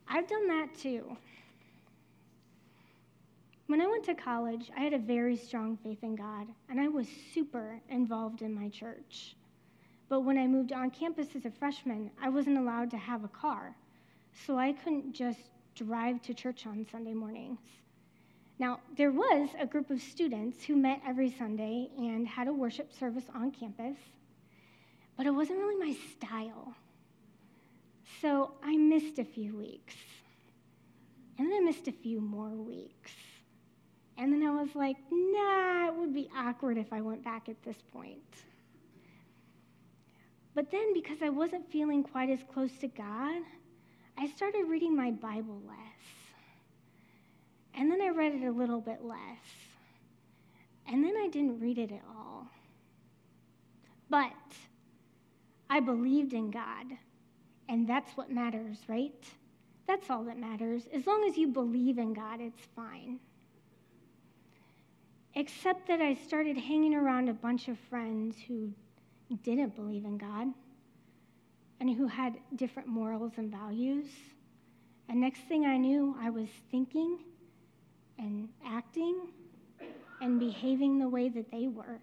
I've 0.08 0.28
done 0.28 0.48
that 0.48 0.74
too. 0.76 1.18
When 3.68 3.82
I 3.82 3.88
went 3.88 4.06
to 4.06 4.16
college, 4.16 4.72
I 4.78 4.80
had 4.80 4.94
a 4.94 4.98
very 4.98 5.36
strong 5.36 5.78
faith 5.84 6.02
in 6.02 6.16
God, 6.16 6.48
and 6.70 6.80
I 6.80 6.88
was 6.88 7.06
super 7.34 7.82
involved 7.90 8.42
in 8.42 8.54
my 8.54 8.70
church. 8.70 9.36
But 10.08 10.22
when 10.22 10.38
I 10.38 10.48
moved 10.48 10.72
on 10.72 10.90
campus 10.90 11.36
as 11.36 11.44
a 11.44 11.52
freshman, 11.52 12.10
I 12.22 12.30
wasn't 12.30 12.58
allowed 12.58 12.90
to 12.92 12.98
have 12.98 13.26
a 13.26 13.28
car. 13.28 13.76
So 14.46 14.58
I 14.58 14.72
couldn't 14.72 15.12
just 15.12 15.50
drive 15.76 16.22
to 16.22 16.34
church 16.34 16.66
on 16.66 16.86
Sunday 16.90 17.14
mornings. 17.14 17.60
Now, 18.60 18.80
there 18.96 19.12
was 19.12 19.50
a 19.60 19.68
group 19.68 19.92
of 19.92 20.02
students 20.02 20.64
who 20.64 20.76
met 20.76 21.02
every 21.06 21.32
Sunday 21.32 21.90
and 21.98 22.28
had 22.28 22.48
a 22.48 22.54
worship 22.54 22.92
service 22.92 23.26
on 23.36 23.52
campus, 23.52 23.98
but 25.16 25.28
it 25.28 25.32
wasn't 25.32 25.60
really 25.60 25.76
my 25.76 25.96
style. 26.12 26.74
So 28.22 28.52
I 28.64 28.76
missed 28.76 29.20
a 29.20 29.26
few 29.26 29.56
weeks. 29.56 29.96
And 31.38 31.52
then 31.52 31.58
I 31.62 31.66
missed 31.66 31.88
a 31.88 31.92
few 31.92 32.20
more 32.20 32.50
weeks. 32.50 33.12
And 34.18 34.34
then 34.34 34.42
I 34.42 34.50
was 34.50 34.74
like, 34.74 34.98
nah, 35.12 35.88
it 35.88 35.96
would 35.96 36.14
be 36.14 36.28
awkward 36.36 36.78
if 36.78 36.92
I 36.92 37.02
went 37.02 37.24
back 37.24 37.50
at 37.50 37.62
this 37.64 37.78
point. 37.94 38.24
But 40.56 40.72
then, 40.72 40.96
because 40.96 41.22
I 41.22 41.30
wasn't 41.30 41.72
feeling 41.72 42.02
quite 42.02 42.32
as 42.32 42.40
close 42.52 42.72
to 42.82 42.88
God, 42.88 43.44
I 44.18 44.26
started 44.36 44.66
reading 44.68 44.96
my 44.96 45.12
Bible 45.12 45.62
less. 45.68 46.27
And 47.78 47.92
then 47.92 48.02
I 48.02 48.10
read 48.10 48.34
it 48.34 48.44
a 48.44 48.52
little 48.52 48.82
bit 48.82 49.04
less. 49.04 49.20
And 50.88 51.04
then 51.04 51.14
I 51.16 51.28
didn't 51.28 51.60
read 51.60 51.78
it 51.78 51.92
at 51.92 52.02
all. 52.10 52.48
But 54.10 54.32
I 55.70 55.80
believed 55.80 56.34
in 56.34 56.50
God. 56.50 56.86
And 57.70 57.88
that's 57.88 58.18
what 58.18 58.32
matters, 58.32 58.78
right? 58.88 59.14
That's 59.86 60.10
all 60.10 60.24
that 60.24 60.40
matters. 60.40 60.84
As 60.92 61.06
long 61.06 61.24
as 61.30 61.38
you 61.38 61.48
believe 61.48 62.00
in 62.00 62.14
God, 62.14 62.42
it's 62.42 62.66
fine. 62.76 63.20
Except 65.36 65.88
that 65.88 66.02
I 66.02 66.16
started 66.16 66.58
hanging 66.58 66.96
around 66.96 67.30
a 67.30 67.34
bunch 67.34 67.68
of 67.68 67.78
friends 67.78 68.38
who 68.48 68.74
didn't 69.44 69.76
believe 69.76 70.06
in 70.06 70.18
God 70.18 70.48
and 71.80 71.96
who 71.96 72.08
had 72.08 72.38
different 72.56 72.88
morals 72.88 73.34
and 73.38 73.52
values. 73.52 74.08
And 75.10 75.22
next 75.22 75.42
thing 75.42 75.66
I 75.66 75.78
knew, 75.78 76.16
I 76.20 76.32
was 76.32 76.48
thinking 76.72 77.20
and 78.18 78.50
acting 78.66 79.28
and 80.22 80.40
behaving 80.40 81.00
the 81.00 81.08
way 81.08 81.30
that 81.30 81.52
they 81.52 81.68
were. 81.68 82.00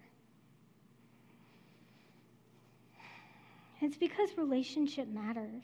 It's 3.81 3.97
because 3.97 4.29
relationship 4.37 5.07
matters. 5.07 5.63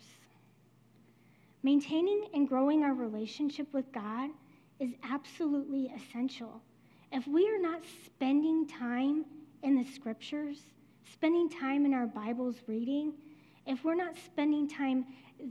Maintaining 1.63 2.25
and 2.33 2.47
growing 2.47 2.83
our 2.83 2.93
relationship 2.93 3.71
with 3.73 3.91
God 3.91 4.29
is 4.79 4.91
absolutely 5.03 5.91
essential. 5.95 6.61
If 7.11 7.27
we 7.27 7.47
are 7.47 7.59
not 7.59 7.81
spending 8.05 8.67
time 8.67 9.25
in 9.63 9.75
the 9.75 9.83
scriptures, 9.83 10.57
spending 11.11 11.49
time 11.49 11.85
in 11.85 11.93
our 11.93 12.07
Bibles 12.07 12.55
reading, 12.67 13.13
if 13.65 13.83
we're 13.83 13.95
not 13.95 14.15
spending 14.25 14.67
time 14.67 15.05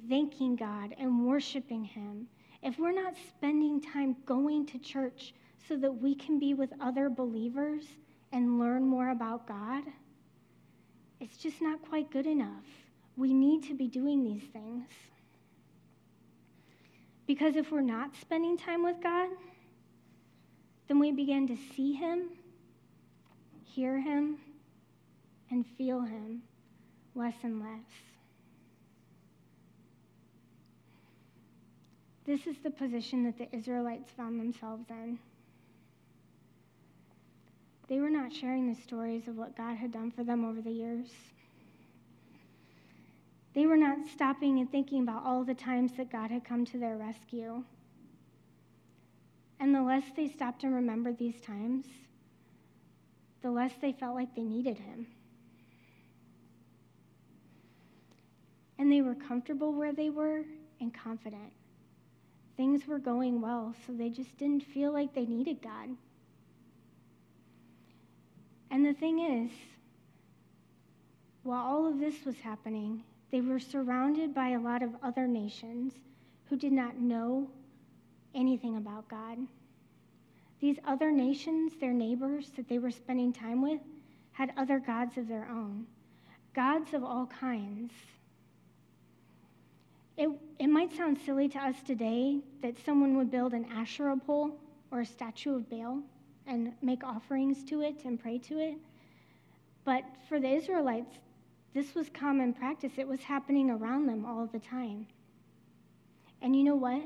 thanking 0.09 0.57
God 0.57 0.95
and 0.99 1.27
worshiping 1.27 1.85
Him, 1.85 2.27
if 2.63 2.79
we're 2.79 2.93
not 2.93 3.15
spending 3.29 3.81
time 3.81 4.17
going 4.27 4.67
to 4.67 4.79
church 4.79 5.35
so 5.69 5.77
that 5.77 5.93
we 5.93 6.15
can 6.15 6.39
be 6.39 6.55
with 6.55 6.71
other 6.81 7.09
believers 7.09 7.85
and 8.33 8.59
learn 8.59 8.87
more 8.87 9.11
about 9.11 9.47
God, 9.47 9.85
it's 11.21 11.37
just 11.37 11.61
not 11.61 11.81
quite 11.83 12.11
good 12.11 12.27
enough. 12.27 12.65
We 13.17 13.33
need 13.33 13.63
to 13.65 13.75
be 13.75 13.89
doing 13.89 14.25
these 14.25 14.49
things. 14.53 14.87
Because 17.27 17.57
if 17.57 17.71
we're 17.71 17.81
not 17.81 18.15
spending 18.21 18.57
time 18.57 18.83
with 18.83 19.01
God, 19.03 19.29
then 20.89 20.99
we 20.99 21.13
begin 21.13 21.47
to 21.47 21.57
see 21.77 21.93
Him, 21.93 22.31
hear 23.65 24.01
Him, 24.01 24.39
and 25.51 25.65
feel 25.79 26.01
Him 26.01 26.43
less 27.15 27.37
and 27.43 27.61
less. 27.61 28.10
This 32.31 32.47
is 32.47 32.59
the 32.63 32.71
position 32.71 33.25
that 33.25 33.39
the 33.39 33.53
Israelites 33.53 34.13
found 34.17 34.39
themselves 34.39 34.89
in. 34.89 35.19
They 37.89 37.99
were 37.99 38.09
not 38.09 38.33
sharing 38.33 38.73
the 38.73 38.81
stories 38.81 39.27
of 39.27 39.37
what 39.37 39.57
God 39.57 39.75
had 39.75 39.91
done 39.91 40.13
for 40.13 40.23
them 40.23 40.45
over 40.45 40.61
the 40.61 40.71
years. 40.71 41.09
They 43.53 43.67
were 43.67 43.77
not 43.77 44.07
stopping 44.15 44.61
and 44.61 44.71
thinking 44.71 45.03
about 45.03 45.25
all 45.27 45.43
the 45.43 45.55
times 45.55 45.91
that 45.97 46.13
God 46.13 46.31
had 46.31 46.45
come 46.45 46.65
to 46.67 46.79
their 46.79 46.97
rescue. 46.97 47.65
And 49.59 49.75
the 49.75 49.83
less 49.83 50.05
they 50.15 50.29
stopped 50.29 50.63
and 50.63 50.73
remembered 50.73 51.19
these 51.19 51.41
times, 51.41 51.87
the 53.43 53.51
less 53.51 53.73
they 53.83 53.91
felt 53.91 54.15
like 54.15 54.37
they 54.37 54.45
needed 54.45 54.79
Him. 54.79 55.09
And 58.79 58.93
they 58.93 59.03
were 59.03 59.17
comfortable 59.17 59.73
where 59.73 59.93
they 59.93 60.11
were 60.11 60.45
and 60.81 60.95
confident. 60.95 61.51
Things 62.61 62.87
were 62.87 62.99
going 62.99 63.41
well, 63.41 63.75
so 63.87 63.95
they 63.95 64.11
just 64.11 64.37
didn't 64.37 64.63
feel 64.63 64.93
like 64.93 65.15
they 65.15 65.25
needed 65.25 65.63
God. 65.63 65.97
And 68.71 68.85
the 68.85 68.93
thing 68.93 69.19
is, 69.19 69.51
while 71.43 71.65
all 71.65 71.87
of 71.87 71.99
this 71.99 72.23
was 72.27 72.39
happening, 72.41 73.03
they 73.33 73.41
were 73.41 73.61
surrounded 73.61 74.35
by 74.35 74.51
a 74.51 74.61
lot 74.61 74.83
of 74.83 74.91
other 75.03 75.27
nations 75.27 75.95
who 76.51 76.57
did 76.59 76.73
not 76.73 76.99
know 76.99 77.49
anything 78.35 78.77
about 78.77 79.09
God. 79.09 79.39
These 80.61 80.77
other 80.87 81.11
nations, 81.11 81.73
their 81.81 81.95
neighbors 81.95 82.51
that 82.57 82.69
they 82.69 82.79
were 82.79 82.91
spending 82.91 83.33
time 83.33 83.63
with, 83.63 83.81
had 84.33 84.53
other 84.59 84.79
gods 84.79 85.17
of 85.17 85.29
their 85.29 85.49
own, 85.51 85.87
gods 86.55 86.93
of 86.93 87.05
all 87.05 87.25
kinds. 87.25 87.93
It, 90.21 90.29
it 90.59 90.67
might 90.67 90.95
sound 90.95 91.17
silly 91.25 91.49
to 91.49 91.59
us 91.59 91.77
today 91.87 92.41
that 92.61 92.75
someone 92.85 93.17
would 93.17 93.31
build 93.31 93.55
an 93.55 93.65
Asherah 93.73 94.19
pole 94.19 94.55
or 94.91 95.01
a 95.01 95.07
statue 95.07 95.57
of 95.57 95.71
Baal 95.71 96.03
and 96.47 96.75
make 96.83 97.03
offerings 97.03 97.65
to 97.65 97.81
it 97.81 98.05
and 98.05 98.21
pray 98.21 98.37
to 98.41 98.59
it. 98.59 98.75
But 99.87 100.05
for 100.29 100.39
the 100.39 100.51
Israelites, 100.51 101.17
this 101.73 101.95
was 101.95 102.11
common 102.11 102.53
practice. 102.53 102.93
It 102.99 103.09
was 103.09 103.21
happening 103.21 103.71
around 103.71 104.05
them 104.09 104.27
all 104.27 104.45
the 104.45 104.59
time. 104.59 105.07
And 106.43 106.55
you 106.55 106.65
know 106.65 106.77
what? 106.77 107.01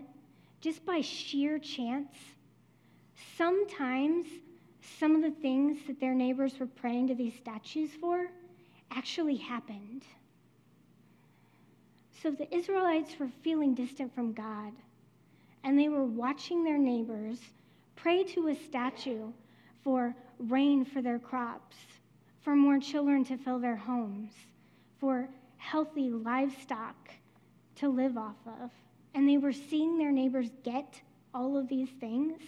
Just 0.60 0.84
by 0.84 1.00
sheer 1.00 1.60
chance, 1.60 2.16
sometimes 3.38 4.26
some 4.98 5.14
of 5.14 5.22
the 5.22 5.40
things 5.40 5.78
that 5.86 6.00
their 6.00 6.16
neighbors 6.16 6.58
were 6.58 6.66
praying 6.66 7.06
to 7.06 7.14
these 7.14 7.36
statues 7.36 7.90
for 8.00 8.26
actually 8.90 9.36
happened. 9.36 10.02
So 12.24 12.30
the 12.30 12.52
Israelites 12.56 13.18
were 13.20 13.28
feeling 13.42 13.74
distant 13.74 14.14
from 14.14 14.32
God, 14.32 14.72
and 15.62 15.78
they 15.78 15.90
were 15.90 16.06
watching 16.06 16.64
their 16.64 16.78
neighbors 16.78 17.38
pray 17.96 18.24
to 18.24 18.48
a 18.48 18.54
statue 18.54 19.30
for 19.82 20.16
rain 20.38 20.86
for 20.86 21.02
their 21.02 21.18
crops, 21.18 21.76
for 22.40 22.56
more 22.56 22.78
children 22.78 23.24
to 23.24 23.36
fill 23.36 23.58
their 23.58 23.76
homes, 23.76 24.32
for 24.98 25.28
healthy 25.58 26.08
livestock 26.08 26.96
to 27.76 27.90
live 27.90 28.16
off 28.16 28.38
of. 28.46 28.70
And 29.12 29.28
they 29.28 29.36
were 29.36 29.52
seeing 29.52 29.98
their 29.98 30.10
neighbors 30.10 30.48
get 30.62 31.02
all 31.34 31.58
of 31.58 31.68
these 31.68 31.90
things. 32.00 32.40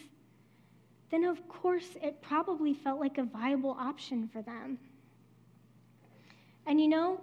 Then, 1.10 1.24
of 1.24 1.46
course, 1.48 1.98
it 2.02 2.22
probably 2.22 2.72
felt 2.72 2.98
like 2.98 3.18
a 3.18 3.24
viable 3.24 3.76
option 3.78 4.26
for 4.32 4.40
them. 4.40 4.78
And 6.64 6.80
you 6.80 6.88
know, 6.88 7.20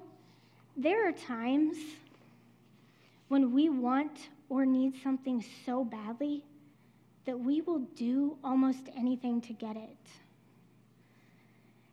there 0.78 1.10
are 1.10 1.12
times 1.12 1.78
when 3.28 3.54
we 3.54 3.70
want 3.70 4.30
or 4.50 4.66
need 4.66 4.94
something 5.02 5.44
so 5.66 5.84
badly 5.84 6.44
that 7.26 7.40
we 7.40 7.62
will 7.62 7.80
do 7.96 8.38
almost 8.44 8.90
anything 8.96 9.42
to 9.42 9.54
get 9.54 9.76
it. 9.76 9.98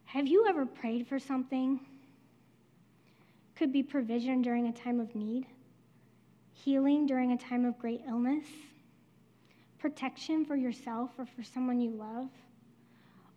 Have 0.05 0.27
you 0.27 0.47
ever 0.49 0.67
prayed 0.67 1.07
for 1.07 1.19
something? 1.19 1.81
Could 3.55 3.73
be 3.73 3.83
provision 3.83 4.43
during 4.43 4.67
a 4.67 4.73
time 4.73 4.99
of 4.99 5.15
need, 5.15 5.47
healing 6.53 7.07
during 7.07 7.33
a 7.33 7.37
time 7.37 7.65
of 7.65 7.79
great 7.79 8.03
illness, 8.09 8.47
protection 9.79 10.45
for 10.45 10.57
yourself 10.57 11.11
or 11.17 11.27
for 11.27 11.43
someone 11.43 11.81
you 11.81 11.91
love, 11.91 12.29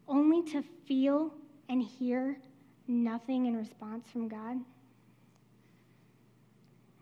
only 0.07 0.41
to 0.51 0.63
feel 0.87 1.33
and 1.69 1.81
hear 1.81 2.37
nothing 2.87 3.45
in 3.45 3.55
response 3.55 4.09
from 4.09 4.27
God? 4.27 4.57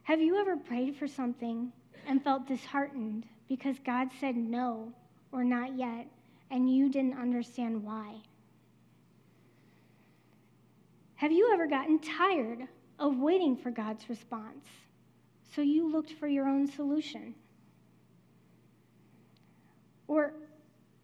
Have 0.03 0.19
you 0.21 0.39
ever 0.39 0.57
prayed 0.57 0.95
for 0.95 1.07
something 1.07 1.71
and 2.07 2.23
felt 2.23 2.47
disheartened 2.47 3.25
because 3.47 3.77
God 3.85 4.09
said 4.19 4.35
no 4.35 4.91
or 5.31 5.43
not 5.43 5.77
yet, 5.77 6.07
and 6.49 6.73
you 6.73 6.89
didn't 6.89 7.17
understand 7.17 7.83
why? 7.83 8.15
Have 11.15 11.31
you 11.31 11.51
ever 11.53 11.67
gotten 11.67 11.99
tired 11.99 12.67
of 12.97 13.19
waiting 13.19 13.55
for 13.55 13.69
God's 13.69 14.09
response, 14.09 14.65
so 15.55 15.61
you 15.61 15.91
looked 15.91 16.13
for 16.13 16.27
your 16.27 16.47
own 16.47 16.67
solution? 16.67 17.35
Or 20.07 20.33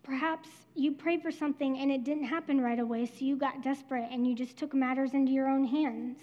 perhaps 0.04 0.50
you 0.74 0.92
prayed 0.92 1.22
for 1.22 1.32
something 1.32 1.78
and 1.78 1.92
it 1.92 2.04
didn't 2.04 2.24
happen 2.24 2.60
right 2.60 2.80
away, 2.80 3.06
so 3.06 3.18
you 3.20 3.36
got 3.36 3.62
desperate 3.62 4.10
and 4.12 4.26
you 4.26 4.36
just 4.36 4.58
took 4.58 4.74
matters 4.74 5.14
into 5.14 5.32
your 5.32 5.48
own 5.48 5.64
hands. 5.66 6.18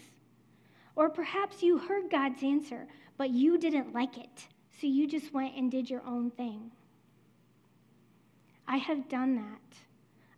Or 0.97 1.11
perhaps 1.11 1.63
you 1.63 1.79
heard 1.79 2.11
God's 2.11 2.43
answer, 2.43 2.87
but 3.17 3.31
you 3.31 3.59
didn't 3.59 3.93
like 3.95 4.19
it, 4.19 4.47
so 4.81 4.87
you 4.87 5.07
just 5.09 5.33
went 5.33 5.57
and 5.57 5.71
did 5.71 5.91
your 5.91 6.03
own 6.07 6.31
thing. 6.31 6.71
I 8.67 8.77
have 8.79 9.09
done 9.09 9.37
that. 9.37 9.79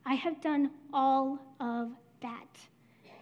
I 0.04 0.14
have 0.14 0.40
done 0.40 0.70
all 0.92 1.38
of 1.60 1.90
that. 2.22 2.58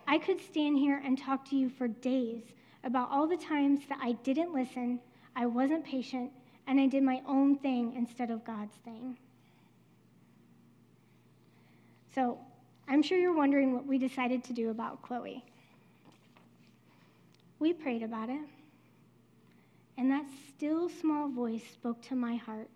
I 0.07 0.19
could 0.19 0.41
stand 0.41 0.79
here 0.79 1.01
and 1.05 1.19
talk 1.19 1.49
to 1.51 1.57
you 1.57 1.69
for 1.69 1.89
days 1.89 2.43
about 2.85 3.11
all 3.11 3.27
the 3.27 3.37
times 3.37 3.81
that 3.89 3.99
I 4.03 4.13
didn't 4.13 4.53
listen, 4.53 5.01
I 5.35 5.47
wasn't 5.47 5.85
patient, 5.85 6.31
and 6.67 6.81
I 6.81 6.87
did 6.87 7.03
my 7.03 7.23
own 7.27 7.57
thing 7.59 7.95
instead 7.97 8.31
of 8.31 8.45
God's 8.45 8.77
thing. 8.85 9.17
So, 12.15 12.39
I'm 12.87 13.03
sure 13.03 13.19
you're 13.19 13.35
wondering 13.35 13.75
what 13.75 13.87
we 13.87 13.99
decided 13.99 14.45
to 14.45 14.53
do 14.53 14.71
about 14.71 15.03
Chloe. 15.03 15.45
We 17.65 17.73
prayed 17.73 18.03
about 18.03 18.29
it, 18.29 18.47
and 19.97 20.11
that 20.11 20.27
still 20.51 20.91
small 20.91 21.31
voice 21.31 21.63
spoke 21.73 22.03
to 22.03 22.15
my 22.15 22.37
heart. 22.37 22.69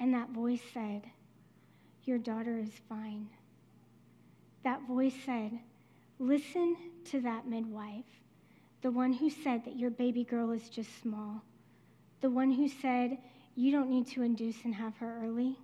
And 0.00 0.14
that 0.14 0.30
voice 0.30 0.62
said, 0.72 1.02
Your 2.04 2.16
daughter 2.16 2.56
is 2.56 2.70
fine. 2.88 3.28
That 4.62 4.80
voice 4.88 5.12
said, 5.26 5.58
Listen 6.18 6.74
to 7.10 7.20
that 7.20 7.46
midwife, 7.46 8.06
the 8.80 8.90
one 8.90 9.12
who 9.12 9.28
said 9.28 9.66
that 9.66 9.76
your 9.76 9.90
baby 9.90 10.24
girl 10.24 10.50
is 10.50 10.70
just 10.70 11.02
small, 11.02 11.42
the 12.22 12.30
one 12.30 12.50
who 12.50 12.66
said 12.66 13.18
you 13.56 13.70
don't 13.70 13.90
need 13.90 14.06
to 14.06 14.22
induce 14.22 14.64
and 14.64 14.74
have 14.74 14.96
her 14.96 15.20
early, 15.22 15.58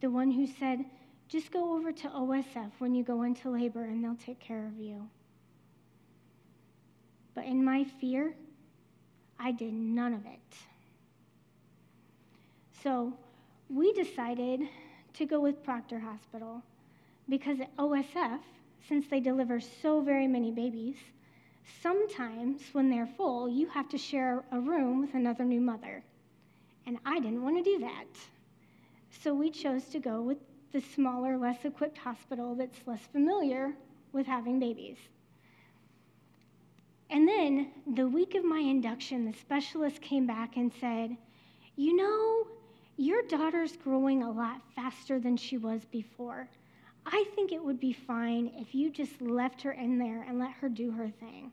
the 0.00 0.10
one 0.10 0.32
who 0.32 0.48
said 0.48 0.84
just 1.28 1.52
go 1.52 1.76
over 1.76 1.92
to 1.92 2.08
OSF 2.08 2.72
when 2.80 2.92
you 2.92 3.04
go 3.04 3.22
into 3.22 3.50
labor 3.50 3.84
and 3.84 4.02
they'll 4.02 4.16
take 4.16 4.40
care 4.40 4.66
of 4.66 4.80
you. 4.80 5.08
But 7.34 7.44
in 7.44 7.64
my 7.64 7.84
fear, 7.84 8.34
I 9.38 9.52
did 9.52 9.72
none 9.72 10.14
of 10.14 10.24
it. 10.26 10.56
So 12.82 13.12
we 13.68 13.92
decided 13.92 14.68
to 15.14 15.26
go 15.26 15.40
with 15.40 15.62
Proctor 15.62 15.98
Hospital 15.98 16.62
because 17.28 17.60
at 17.60 17.74
OSF, 17.76 18.40
since 18.88 19.06
they 19.08 19.20
deliver 19.20 19.60
so 19.60 20.00
very 20.00 20.26
many 20.26 20.50
babies, 20.50 20.96
sometimes 21.82 22.60
when 22.72 22.90
they're 22.90 23.06
full, 23.06 23.48
you 23.48 23.68
have 23.68 23.88
to 23.90 23.98
share 23.98 24.42
a 24.52 24.60
room 24.60 25.00
with 25.00 25.14
another 25.14 25.44
new 25.44 25.60
mother. 25.60 26.02
And 26.86 26.98
I 27.06 27.20
didn't 27.20 27.42
want 27.42 27.56
to 27.56 27.62
do 27.62 27.78
that. 27.80 28.06
So 29.22 29.34
we 29.34 29.50
chose 29.50 29.84
to 29.86 30.00
go 30.00 30.20
with 30.20 30.38
the 30.72 30.80
smaller, 30.80 31.36
less 31.36 31.64
equipped 31.64 31.98
hospital 31.98 32.54
that's 32.54 32.86
less 32.86 33.02
familiar 33.12 33.72
with 34.12 34.26
having 34.26 34.58
babies. 34.58 34.96
And 37.12 37.28
then 37.28 37.70
the 37.94 38.08
week 38.08 38.34
of 38.34 38.42
my 38.42 38.60
induction, 38.60 39.26
the 39.26 39.36
specialist 39.36 40.00
came 40.00 40.26
back 40.26 40.56
and 40.56 40.72
said, 40.80 41.14
You 41.76 41.94
know, 41.94 42.46
your 42.96 43.20
daughter's 43.24 43.76
growing 43.76 44.22
a 44.22 44.30
lot 44.30 44.62
faster 44.74 45.20
than 45.20 45.36
she 45.36 45.58
was 45.58 45.84
before. 45.84 46.48
I 47.04 47.26
think 47.34 47.52
it 47.52 47.62
would 47.62 47.78
be 47.78 47.92
fine 47.92 48.50
if 48.56 48.74
you 48.74 48.90
just 48.90 49.20
left 49.20 49.60
her 49.60 49.72
in 49.72 49.98
there 49.98 50.24
and 50.26 50.38
let 50.38 50.52
her 50.52 50.70
do 50.70 50.90
her 50.90 51.10
thing. 51.20 51.52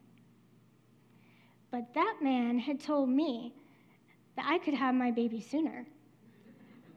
But 1.72 1.94
that 1.94 2.20
man 2.22 2.58
had 2.58 2.80
told 2.80 3.10
me 3.10 3.54
that 4.38 4.46
I 4.48 4.60
could 4.60 4.76
have 4.76 4.96
my 4.96 5.12
baby 5.12 5.42
sooner. 5.42 5.86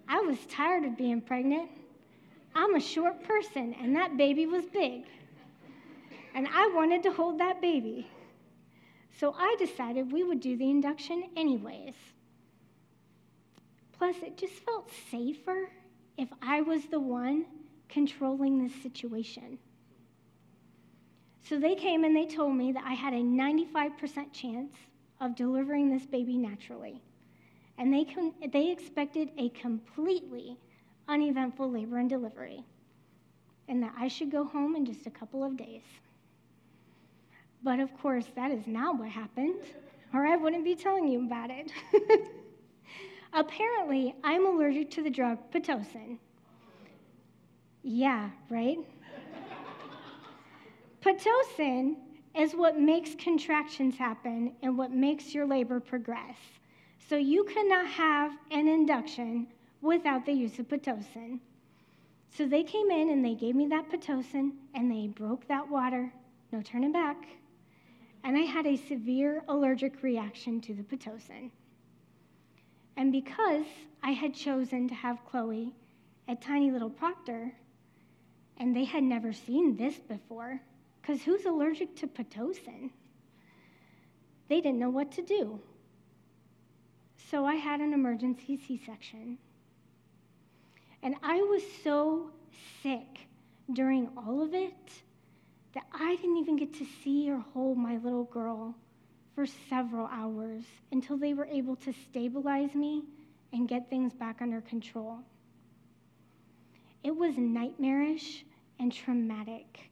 I 0.07 0.20
was 0.20 0.38
tired 0.46 0.85
of 0.85 0.96
being 0.96 1.20
pregnant. 1.20 1.68
I'm 2.55 2.77
a 2.77 2.81
short 2.81 3.25
person, 3.25 3.75
and 3.83 3.96
that 3.96 4.16
baby 4.16 4.46
was 4.46 4.66
big. 4.66 5.03
And 6.37 6.46
I 6.46 6.70
wanted 6.77 7.03
to 7.03 7.12
hold 7.12 7.40
that 7.40 7.61
baby. 7.61 8.07
So 9.18 9.35
I 9.37 9.57
decided 9.59 10.11
we 10.12 10.25
would 10.25 10.40
do 10.40 10.57
the 10.57 10.70
induction 10.70 11.25
anyways. 11.37 11.94
Plus, 13.92 14.16
it 14.22 14.37
just 14.37 14.55
felt 14.55 14.90
safer 15.11 15.70
if 16.16 16.29
I 16.40 16.61
was 16.62 16.85
the 16.87 17.01
one 17.01 17.46
controlling 17.88 18.62
this 18.62 18.75
situation. 18.83 19.59
So 21.44 21.59
they 21.59 21.75
came 21.75 22.05
and 22.05 22.16
they 22.16 22.27
told 22.27 22.57
me 22.57 22.72
that 22.72 22.85
I 22.87 22.94
had 22.94 23.12
a 23.12 23.18
95% 23.18 24.33
chance 24.33 24.72
of 25.20 25.37
delivering 25.37 25.90
this 25.90 26.07
baby 26.07 26.37
naturally. 26.37 27.03
And 27.79 27.92
they, 27.92 28.05
con- 28.05 28.35
they 28.53 28.70
expected 28.70 29.31
a 29.38 29.48
completely 29.51 30.57
uneventful 31.09 31.70
labor 31.70 31.98
and 31.98 32.09
delivery, 32.09 32.64
and 33.68 33.83
that 33.83 33.92
I 33.98 34.09
should 34.09 34.31
go 34.31 34.44
home 34.44 34.77
in 34.77 34.85
just 34.85 35.07
a 35.07 35.11
couple 35.11 35.44
of 35.44 35.57
days. 35.57 35.83
But 37.62 37.81
of 37.81 37.96
course, 37.98 38.27
that 38.35 38.51
is 38.51 38.66
not 38.66 38.98
what 38.98 39.09
happened, 39.09 39.61
or 40.12 40.27
I 40.27 40.37
wouldn't 40.37 40.64
be 40.64 40.75
telling 40.75 41.07
you 41.07 41.25
about 41.25 41.51
it. 41.51 41.70
Apparently, 43.33 44.14
I'm 44.25 44.46
allergic 44.46 44.90
to 44.92 45.03
the 45.03 45.11
drug 45.11 45.38
Pitocin. 45.53 46.18
Yeah, 47.83 48.31
right? 48.51 48.79
Pitocin 51.05 51.96
is 52.37 52.53
what 52.53 52.79
makes 52.79 53.14
contractions 53.16 53.96
happen 53.96 54.53
and 54.62 54.77
what 54.77 54.90
makes 54.90 55.35
your 55.35 55.46
labor 55.46 55.81
progress. 55.81 56.37
So 57.09 57.16
you 57.16 57.44
cannot 57.44 57.87
have 57.87 58.33
an 58.51 58.68
induction 58.68 59.48
without 59.81 60.25
the 60.25 60.33
use 60.33 60.59
of 60.59 60.68
Pitocin. 60.68 61.40
So 62.31 62.46
they 62.46 62.62
came 62.62 62.90
in 62.90 63.11
and 63.11 63.25
they 63.25 63.35
gave 63.35 63.55
me 63.55 63.66
that 63.68 63.90
Pitocin 63.90 64.53
and 64.75 64.90
they 64.90 65.09
broke 65.09 65.46
that 65.48 65.68
water, 65.68 66.12
no 66.53 66.62
turning 66.62 66.92
back. 66.92 67.16
And 68.24 68.37
I 68.37 68.42
had 68.42 68.66
a 68.66 68.76
severe 68.76 69.42
allergic 69.48 70.02
reaction 70.02 70.61
to 70.62 70.74
the 70.74 70.82
Pitocin. 70.82 71.50
And 72.96 73.11
because 73.11 73.66
I 74.02 74.12
had 74.12 74.35
chosen 74.35 74.88
to 74.88 74.94
have 74.94 75.24
Chloe 75.24 75.72
at 76.28 76.40
Tiny 76.40 76.70
Little 76.70 76.90
Proctor, 76.90 77.52
and 78.58 78.76
they 78.76 78.85
had 78.85 79.02
never 79.02 79.32
seen 79.32 79.76
this 79.76 79.98
before, 79.98 80.61
because 81.00 81.22
who's 81.22 81.46
allergic 81.46 81.96
to 81.96 82.06
Pitocin? 82.06 82.90
They 84.48 84.61
didn't 84.61 84.78
know 84.78 84.90
what 84.90 85.11
to 85.12 85.22
do. 85.22 85.61
So 87.30 87.44
I 87.44 87.54
had 87.54 87.80
an 87.80 87.92
emergency 87.92 88.56
C 88.56 88.80
section. 88.85 89.38
And 91.02 91.16
I 91.22 91.38
was 91.38 91.62
so 91.82 92.30
sick 92.82 93.26
during 93.72 94.08
all 94.16 94.42
of 94.42 94.54
it 94.54 95.02
that 95.74 95.85
I 95.92 96.16
didn't 96.16 96.37
even 96.38 96.56
get 96.56 96.74
to 96.74 96.87
see 97.02 97.30
or 97.30 97.38
hold 97.38 97.78
my 97.78 97.96
little 97.98 98.24
girl 98.24 98.74
for 99.35 99.46
several 99.46 100.06
hours 100.06 100.64
until 100.90 101.16
they 101.16 101.35
were 101.35 101.46
able 101.46 101.76
to 101.76 101.92
stabilize 102.11 102.74
me 102.74 103.02
and 103.52 103.68
get 103.68 103.88
things 103.88 104.12
back 104.12 104.42
under 104.42 104.61
control. 104.61 105.18
It 107.02 107.16
was 107.16 107.37
nightmarish 107.37 108.44
and 108.78 108.92
traumatic, 108.92 109.90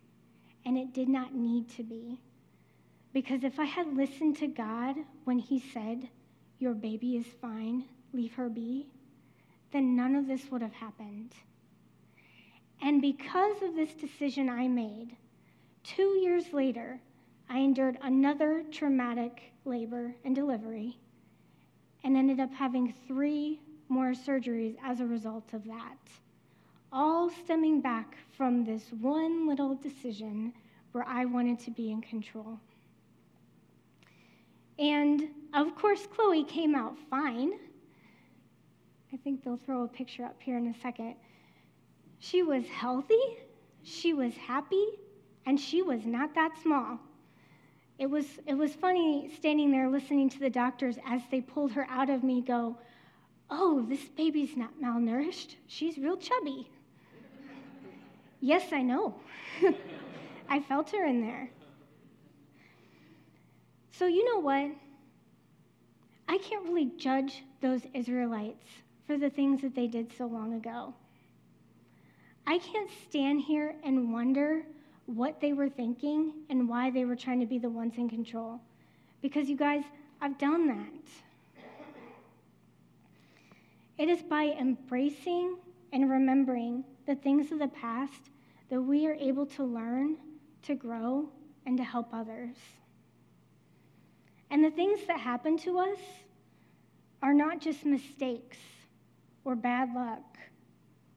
and 0.64 0.76
it 0.76 0.92
did 0.92 1.08
not 1.08 1.34
need 1.34 1.68
to 1.70 1.82
be. 1.82 2.20
Because 3.12 3.42
if 3.42 3.58
I 3.58 3.64
had 3.64 3.96
listened 3.96 4.36
to 4.38 4.46
God 4.46 4.96
when 5.24 5.38
He 5.38 5.58
said, 5.58 6.08
Your 6.58 6.74
baby 6.74 7.16
is 7.16 7.26
fine, 7.40 7.84
leave 8.12 8.34
her 8.34 8.48
be, 8.48 8.86
then 9.72 9.96
none 9.96 10.14
of 10.14 10.26
this 10.26 10.50
would 10.50 10.62
have 10.62 10.72
happened. 10.72 11.32
And 12.82 13.02
because 13.02 13.62
of 13.62 13.74
this 13.74 13.92
decision 13.94 14.48
I 14.48 14.68
made, 14.68 15.16
two 15.82 16.18
years 16.18 16.52
later, 16.52 17.00
I 17.48 17.58
endured 17.58 17.98
another 18.02 18.64
traumatic 18.70 19.52
labor 19.64 20.14
and 20.24 20.34
delivery 20.34 20.98
and 22.04 22.16
ended 22.16 22.40
up 22.40 22.52
having 22.52 22.94
three 23.06 23.60
more 23.88 24.12
surgeries 24.12 24.76
as 24.84 25.00
a 25.00 25.06
result 25.06 25.52
of 25.52 25.64
that, 25.64 25.98
all 26.92 27.28
stemming 27.28 27.80
back 27.80 28.16
from 28.36 28.64
this 28.64 28.84
one 29.00 29.48
little 29.48 29.74
decision 29.74 30.52
where 30.92 31.04
I 31.06 31.24
wanted 31.24 31.58
to 31.60 31.70
be 31.70 31.90
in 31.90 32.00
control. 32.00 32.58
And 34.78 35.28
of 35.52 35.74
course, 35.76 36.06
Chloe 36.06 36.44
came 36.44 36.74
out 36.74 36.96
fine. 37.10 37.52
I 39.12 39.16
think 39.18 39.44
they'll 39.44 39.58
throw 39.58 39.82
a 39.82 39.88
picture 39.88 40.24
up 40.24 40.40
here 40.40 40.56
in 40.56 40.68
a 40.68 40.80
second. 40.80 41.16
She 42.20 42.42
was 42.42 42.64
healthy, 42.66 43.38
she 43.82 44.14
was 44.14 44.34
happy, 44.36 44.86
and 45.50 45.58
she 45.58 45.82
was 45.82 46.06
not 46.06 46.32
that 46.36 46.52
small. 46.62 47.00
It 47.98 48.08
was, 48.08 48.24
it 48.46 48.54
was 48.54 48.72
funny 48.72 49.32
standing 49.36 49.72
there 49.72 49.88
listening 49.88 50.30
to 50.30 50.38
the 50.38 50.48
doctors 50.48 50.96
as 51.04 51.22
they 51.28 51.40
pulled 51.40 51.72
her 51.72 51.88
out 51.90 52.08
of 52.08 52.22
me 52.22 52.40
go, 52.40 52.78
Oh, 53.50 53.84
this 53.88 54.04
baby's 54.10 54.56
not 54.56 54.80
malnourished. 54.80 55.56
She's 55.66 55.98
real 55.98 56.16
chubby. 56.16 56.70
yes, 58.40 58.72
I 58.72 58.82
know. 58.82 59.16
I 60.48 60.60
felt 60.60 60.90
her 60.90 61.04
in 61.04 61.20
there. 61.20 61.50
So, 63.90 64.06
you 64.06 64.24
know 64.32 64.38
what? 64.38 64.70
I 66.28 66.38
can't 66.38 66.62
really 66.62 66.92
judge 66.96 67.42
those 67.60 67.80
Israelites 67.92 68.68
for 69.08 69.18
the 69.18 69.30
things 69.30 69.62
that 69.62 69.74
they 69.74 69.88
did 69.88 70.16
so 70.16 70.26
long 70.26 70.54
ago. 70.54 70.94
I 72.46 72.58
can't 72.58 72.90
stand 73.08 73.40
here 73.40 73.74
and 73.82 74.12
wonder 74.12 74.62
what 75.16 75.40
they 75.40 75.52
were 75.52 75.68
thinking 75.68 76.32
and 76.48 76.68
why 76.68 76.90
they 76.90 77.04
were 77.04 77.16
trying 77.16 77.40
to 77.40 77.46
be 77.46 77.58
the 77.58 77.68
ones 77.68 77.94
in 77.96 78.08
control. 78.08 78.60
Because, 79.22 79.48
you 79.48 79.56
guys, 79.56 79.82
I've 80.20 80.38
done 80.38 80.66
that. 80.68 80.86
It 83.98 84.08
is 84.08 84.22
by 84.22 84.44
embracing 84.58 85.56
and 85.92 86.08
remembering 86.08 86.84
the 87.06 87.16
things 87.16 87.52
of 87.52 87.58
the 87.58 87.68
past 87.68 88.30
that 88.70 88.80
we 88.80 89.06
are 89.06 89.14
able 89.14 89.44
to 89.46 89.64
learn, 89.64 90.16
to 90.62 90.74
grow, 90.74 91.28
and 91.66 91.76
to 91.76 91.84
help 91.84 92.08
others. 92.14 92.56
And 94.50 94.64
the 94.64 94.70
things 94.70 95.00
that 95.06 95.20
happen 95.20 95.58
to 95.58 95.78
us 95.80 95.98
are 97.22 97.34
not 97.34 97.60
just 97.60 97.84
mistakes 97.84 98.58
or 99.44 99.54
bad 99.54 99.92
luck 99.94 100.38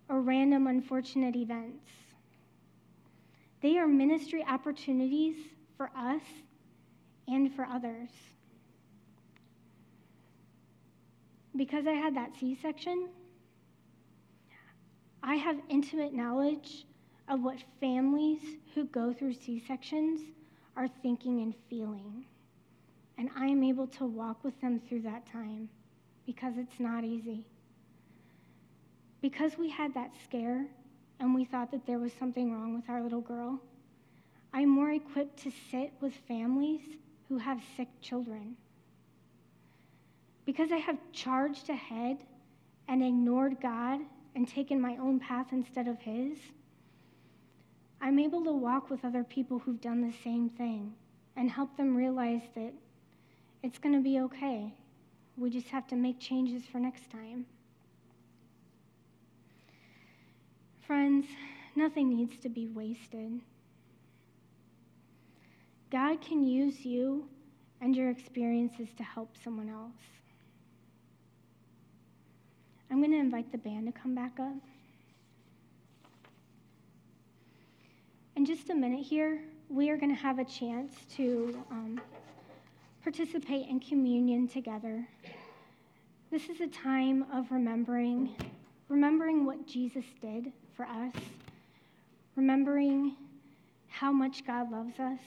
or 0.10 0.22
random 0.22 0.68
unfortunate 0.68 1.36
events. 1.36 2.03
They 3.64 3.78
are 3.78 3.88
ministry 3.88 4.46
opportunities 4.48 5.38
for 5.78 5.90
us 5.96 6.22
and 7.30 7.52
for 7.56 7.66
others. 7.66 8.10
Because 11.56 11.88
I 11.88 11.94
had 11.94 12.14
that 12.18 12.32
C 12.38 12.58
section, 12.62 13.08
I 15.24 15.36
have 15.36 15.56
intimate 15.70 16.14
knowledge 16.14 16.86
of 17.30 17.42
what 17.42 17.56
families 17.80 18.42
who 18.76 18.84
go 18.84 19.14
through 19.14 19.36
C 19.36 19.64
sections 19.66 20.20
are 20.76 20.90
thinking 21.02 21.42
and 21.42 21.56
feeling. 21.70 22.26
And 23.18 23.30
I 23.34 23.46
am 23.46 23.64
able 23.64 23.88
to 23.88 24.06
walk 24.06 24.44
with 24.44 24.60
them 24.60 24.82
through 24.90 25.04
that 25.04 25.26
time 25.32 25.70
because 26.26 26.56
it's 26.58 26.82
not 26.82 27.06
easy. 27.06 27.46
Because 29.22 29.58
we 29.58 29.70
had 29.70 29.94
that 29.94 30.12
scare 30.26 30.66
and 31.20 31.34
we 31.34 31.46
thought 31.46 31.72
that 31.72 31.86
there 31.86 32.00
was 32.00 32.12
something 32.14 32.52
wrong 32.52 32.76
with 32.76 32.90
our 32.90 33.02
little 33.02 33.22
girl, 33.22 33.60
I'm 34.54 34.70
more 34.70 34.92
equipped 34.92 35.38
to 35.44 35.52
sit 35.72 35.94
with 36.00 36.14
families 36.28 36.82
who 37.28 37.38
have 37.38 37.60
sick 37.76 37.88
children. 38.02 38.56
Because 40.46 40.72
I 40.72 40.78
have 40.78 40.98
charged 41.12 41.70
ahead 41.70 42.18
and 42.88 43.02
ignored 43.02 43.58
God 43.62 44.02
and 44.36 44.48
taken 44.48 44.80
my 44.80 44.98
own 44.98 45.20
path 45.20 45.48
instead 45.52 45.88
of 45.88 46.00
His, 46.00 46.38
I'm 48.02 48.20
able 48.20 48.44
to 48.44 48.52
walk 48.52 48.90
with 48.90 49.06
other 49.06 49.24
people 49.24 49.60
who've 49.60 49.80
done 49.80 50.02
the 50.02 50.14
same 50.24 50.50
thing 50.50 50.94
and 51.36 51.50
help 51.50 51.78
them 51.78 51.96
realize 51.96 52.42
that 52.56 52.74
it's 53.64 53.80
going 53.80 53.96
to 53.96 54.02
be 54.02 54.20
okay. 54.20 54.74
We 55.38 55.50
just 55.50 55.70
have 55.70 55.88
to 55.88 55.96
make 55.96 56.20
changes 56.20 56.64
for 56.70 56.80
next 56.80 57.10
time. 57.10 57.46
Friends, 60.86 61.26
nothing 61.76 62.10
needs 62.10 62.38
to 62.40 62.50
be 62.50 62.68
wasted. 62.68 63.40
God 65.92 66.22
can 66.22 66.44
use 66.44 66.86
you 66.86 67.28
and 67.80 67.96
your 67.96 68.10
experiences 68.10 68.90
to 68.98 69.04
help 69.04 69.36
someone 69.44 69.70
else. 69.70 69.92
I'm 72.90 73.00
going 73.00 73.12
to 73.12 73.18
invite 73.18 73.52
the 73.52 73.58
band 73.58 73.88
to 73.88 73.92
come 73.92 74.14
back 74.14 74.40
up. 74.40 74.56
In 78.36 78.46
just 78.46 78.70
a 78.70 78.76
minute 78.76 79.06
here, 79.06 79.42
we 79.70 79.90
are 79.90 79.98
going 79.98 80.14
to 80.14 80.22
have 80.22 80.40
a 80.40 80.46
chance 80.46 80.94
to 81.16 81.64
um, 81.72 82.02
participate 83.04 83.68
in 83.70 83.80
communion 83.80 84.48
together. 84.48 85.08
This 86.30 86.50
is 86.50 86.62
a 86.62 86.68
time 86.68 87.26
of 87.32 87.52
remembering, 87.52 88.36
remembering 88.94 89.44
what 89.44 89.66
Jesus 89.66 90.06
did 90.22 90.52
for 90.78 90.86
us, 90.86 91.16
remembering 92.36 93.16
how 93.88 94.12
much 94.12 94.46
God 94.46 94.72
loves 94.72 95.00
us. 95.00 95.20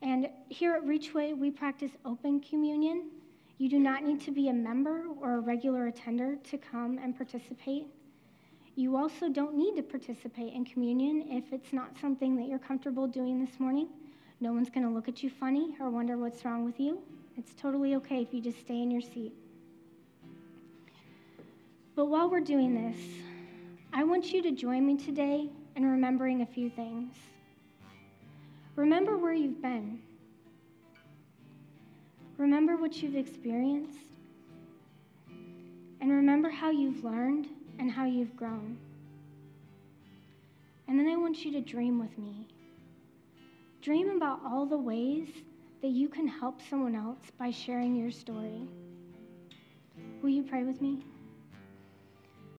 And 0.00 0.28
here 0.48 0.74
at 0.74 0.84
Reachway, 0.84 1.36
we 1.36 1.50
practice 1.50 1.90
open 2.04 2.38
communion. 2.38 3.10
You 3.58 3.68
do 3.68 3.80
not 3.80 4.04
need 4.04 4.20
to 4.20 4.30
be 4.30 4.48
a 4.48 4.52
member 4.52 5.06
or 5.20 5.38
a 5.38 5.40
regular 5.40 5.88
attender 5.88 6.36
to 6.50 6.56
come 6.56 6.98
and 7.02 7.16
participate. 7.16 7.86
You 8.76 8.96
also 8.96 9.28
don't 9.28 9.56
need 9.56 9.74
to 9.74 9.82
participate 9.82 10.52
in 10.52 10.64
communion 10.64 11.26
if 11.30 11.52
it's 11.52 11.72
not 11.72 11.98
something 12.00 12.36
that 12.36 12.46
you're 12.46 12.60
comfortable 12.60 13.08
doing 13.08 13.44
this 13.44 13.58
morning. 13.58 13.88
No 14.40 14.52
one's 14.52 14.70
going 14.70 14.86
to 14.86 14.92
look 14.92 15.08
at 15.08 15.24
you 15.24 15.30
funny 15.30 15.74
or 15.80 15.90
wonder 15.90 16.16
what's 16.16 16.44
wrong 16.44 16.64
with 16.64 16.78
you. 16.78 17.02
It's 17.36 17.54
totally 17.54 17.96
okay 17.96 18.22
if 18.22 18.32
you 18.32 18.40
just 18.40 18.60
stay 18.60 18.80
in 18.80 18.88
your 18.88 19.02
seat. 19.02 19.32
But 21.94 22.06
while 22.06 22.30
we're 22.30 22.40
doing 22.40 22.74
this, 22.74 22.98
I 23.92 24.04
want 24.04 24.32
you 24.32 24.42
to 24.42 24.52
join 24.52 24.86
me 24.86 24.96
today 24.96 25.50
in 25.76 25.84
remembering 25.84 26.40
a 26.40 26.46
few 26.46 26.70
things. 26.70 27.14
Remember 28.76 29.18
where 29.18 29.34
you've 29.34 29.60
been. 29.60 30.00
Remember 32.38 32.78
what 32.78 33.02
you've 33.02 33.14
experienced. 33.14 33.98
And 36.00 36.10
remember 36.10 36.48
how 36.48 36.70
you've 36.70 37.04
learned 37.04 37.48
and 37.78 37.90
how 37.90 38.06
you've 38.06 38.34
grown. 38.36 38.78
And 40.88 40.98
then 40.98 41.08
I 41.08 41.16
want 41.16 41.44
you 41.44 41.52
to 41.52 41.60
dream 41.60 41.98
with 41.98 42.16
me. 42.16 42.48
Dream 43.82 44.08
about 44.10 44.40
all 44.46 44.64
the 44.64 44.78
ways 44.78 45.28
that 45.82 45.88
you 45.88 46.08
can 46.08 46.26
help 46.26 46.60
someone 46.70 46.94
else 46.94 47.18
by 47.38 47.50
sharing 47.50 47.94
your 47.94 48.10
story. 48.10 48.62
Will 50.22 50.30
you 50.30 50.42
pray 50.42 50.62
with 50.62 50.80
me? 50.80 51.04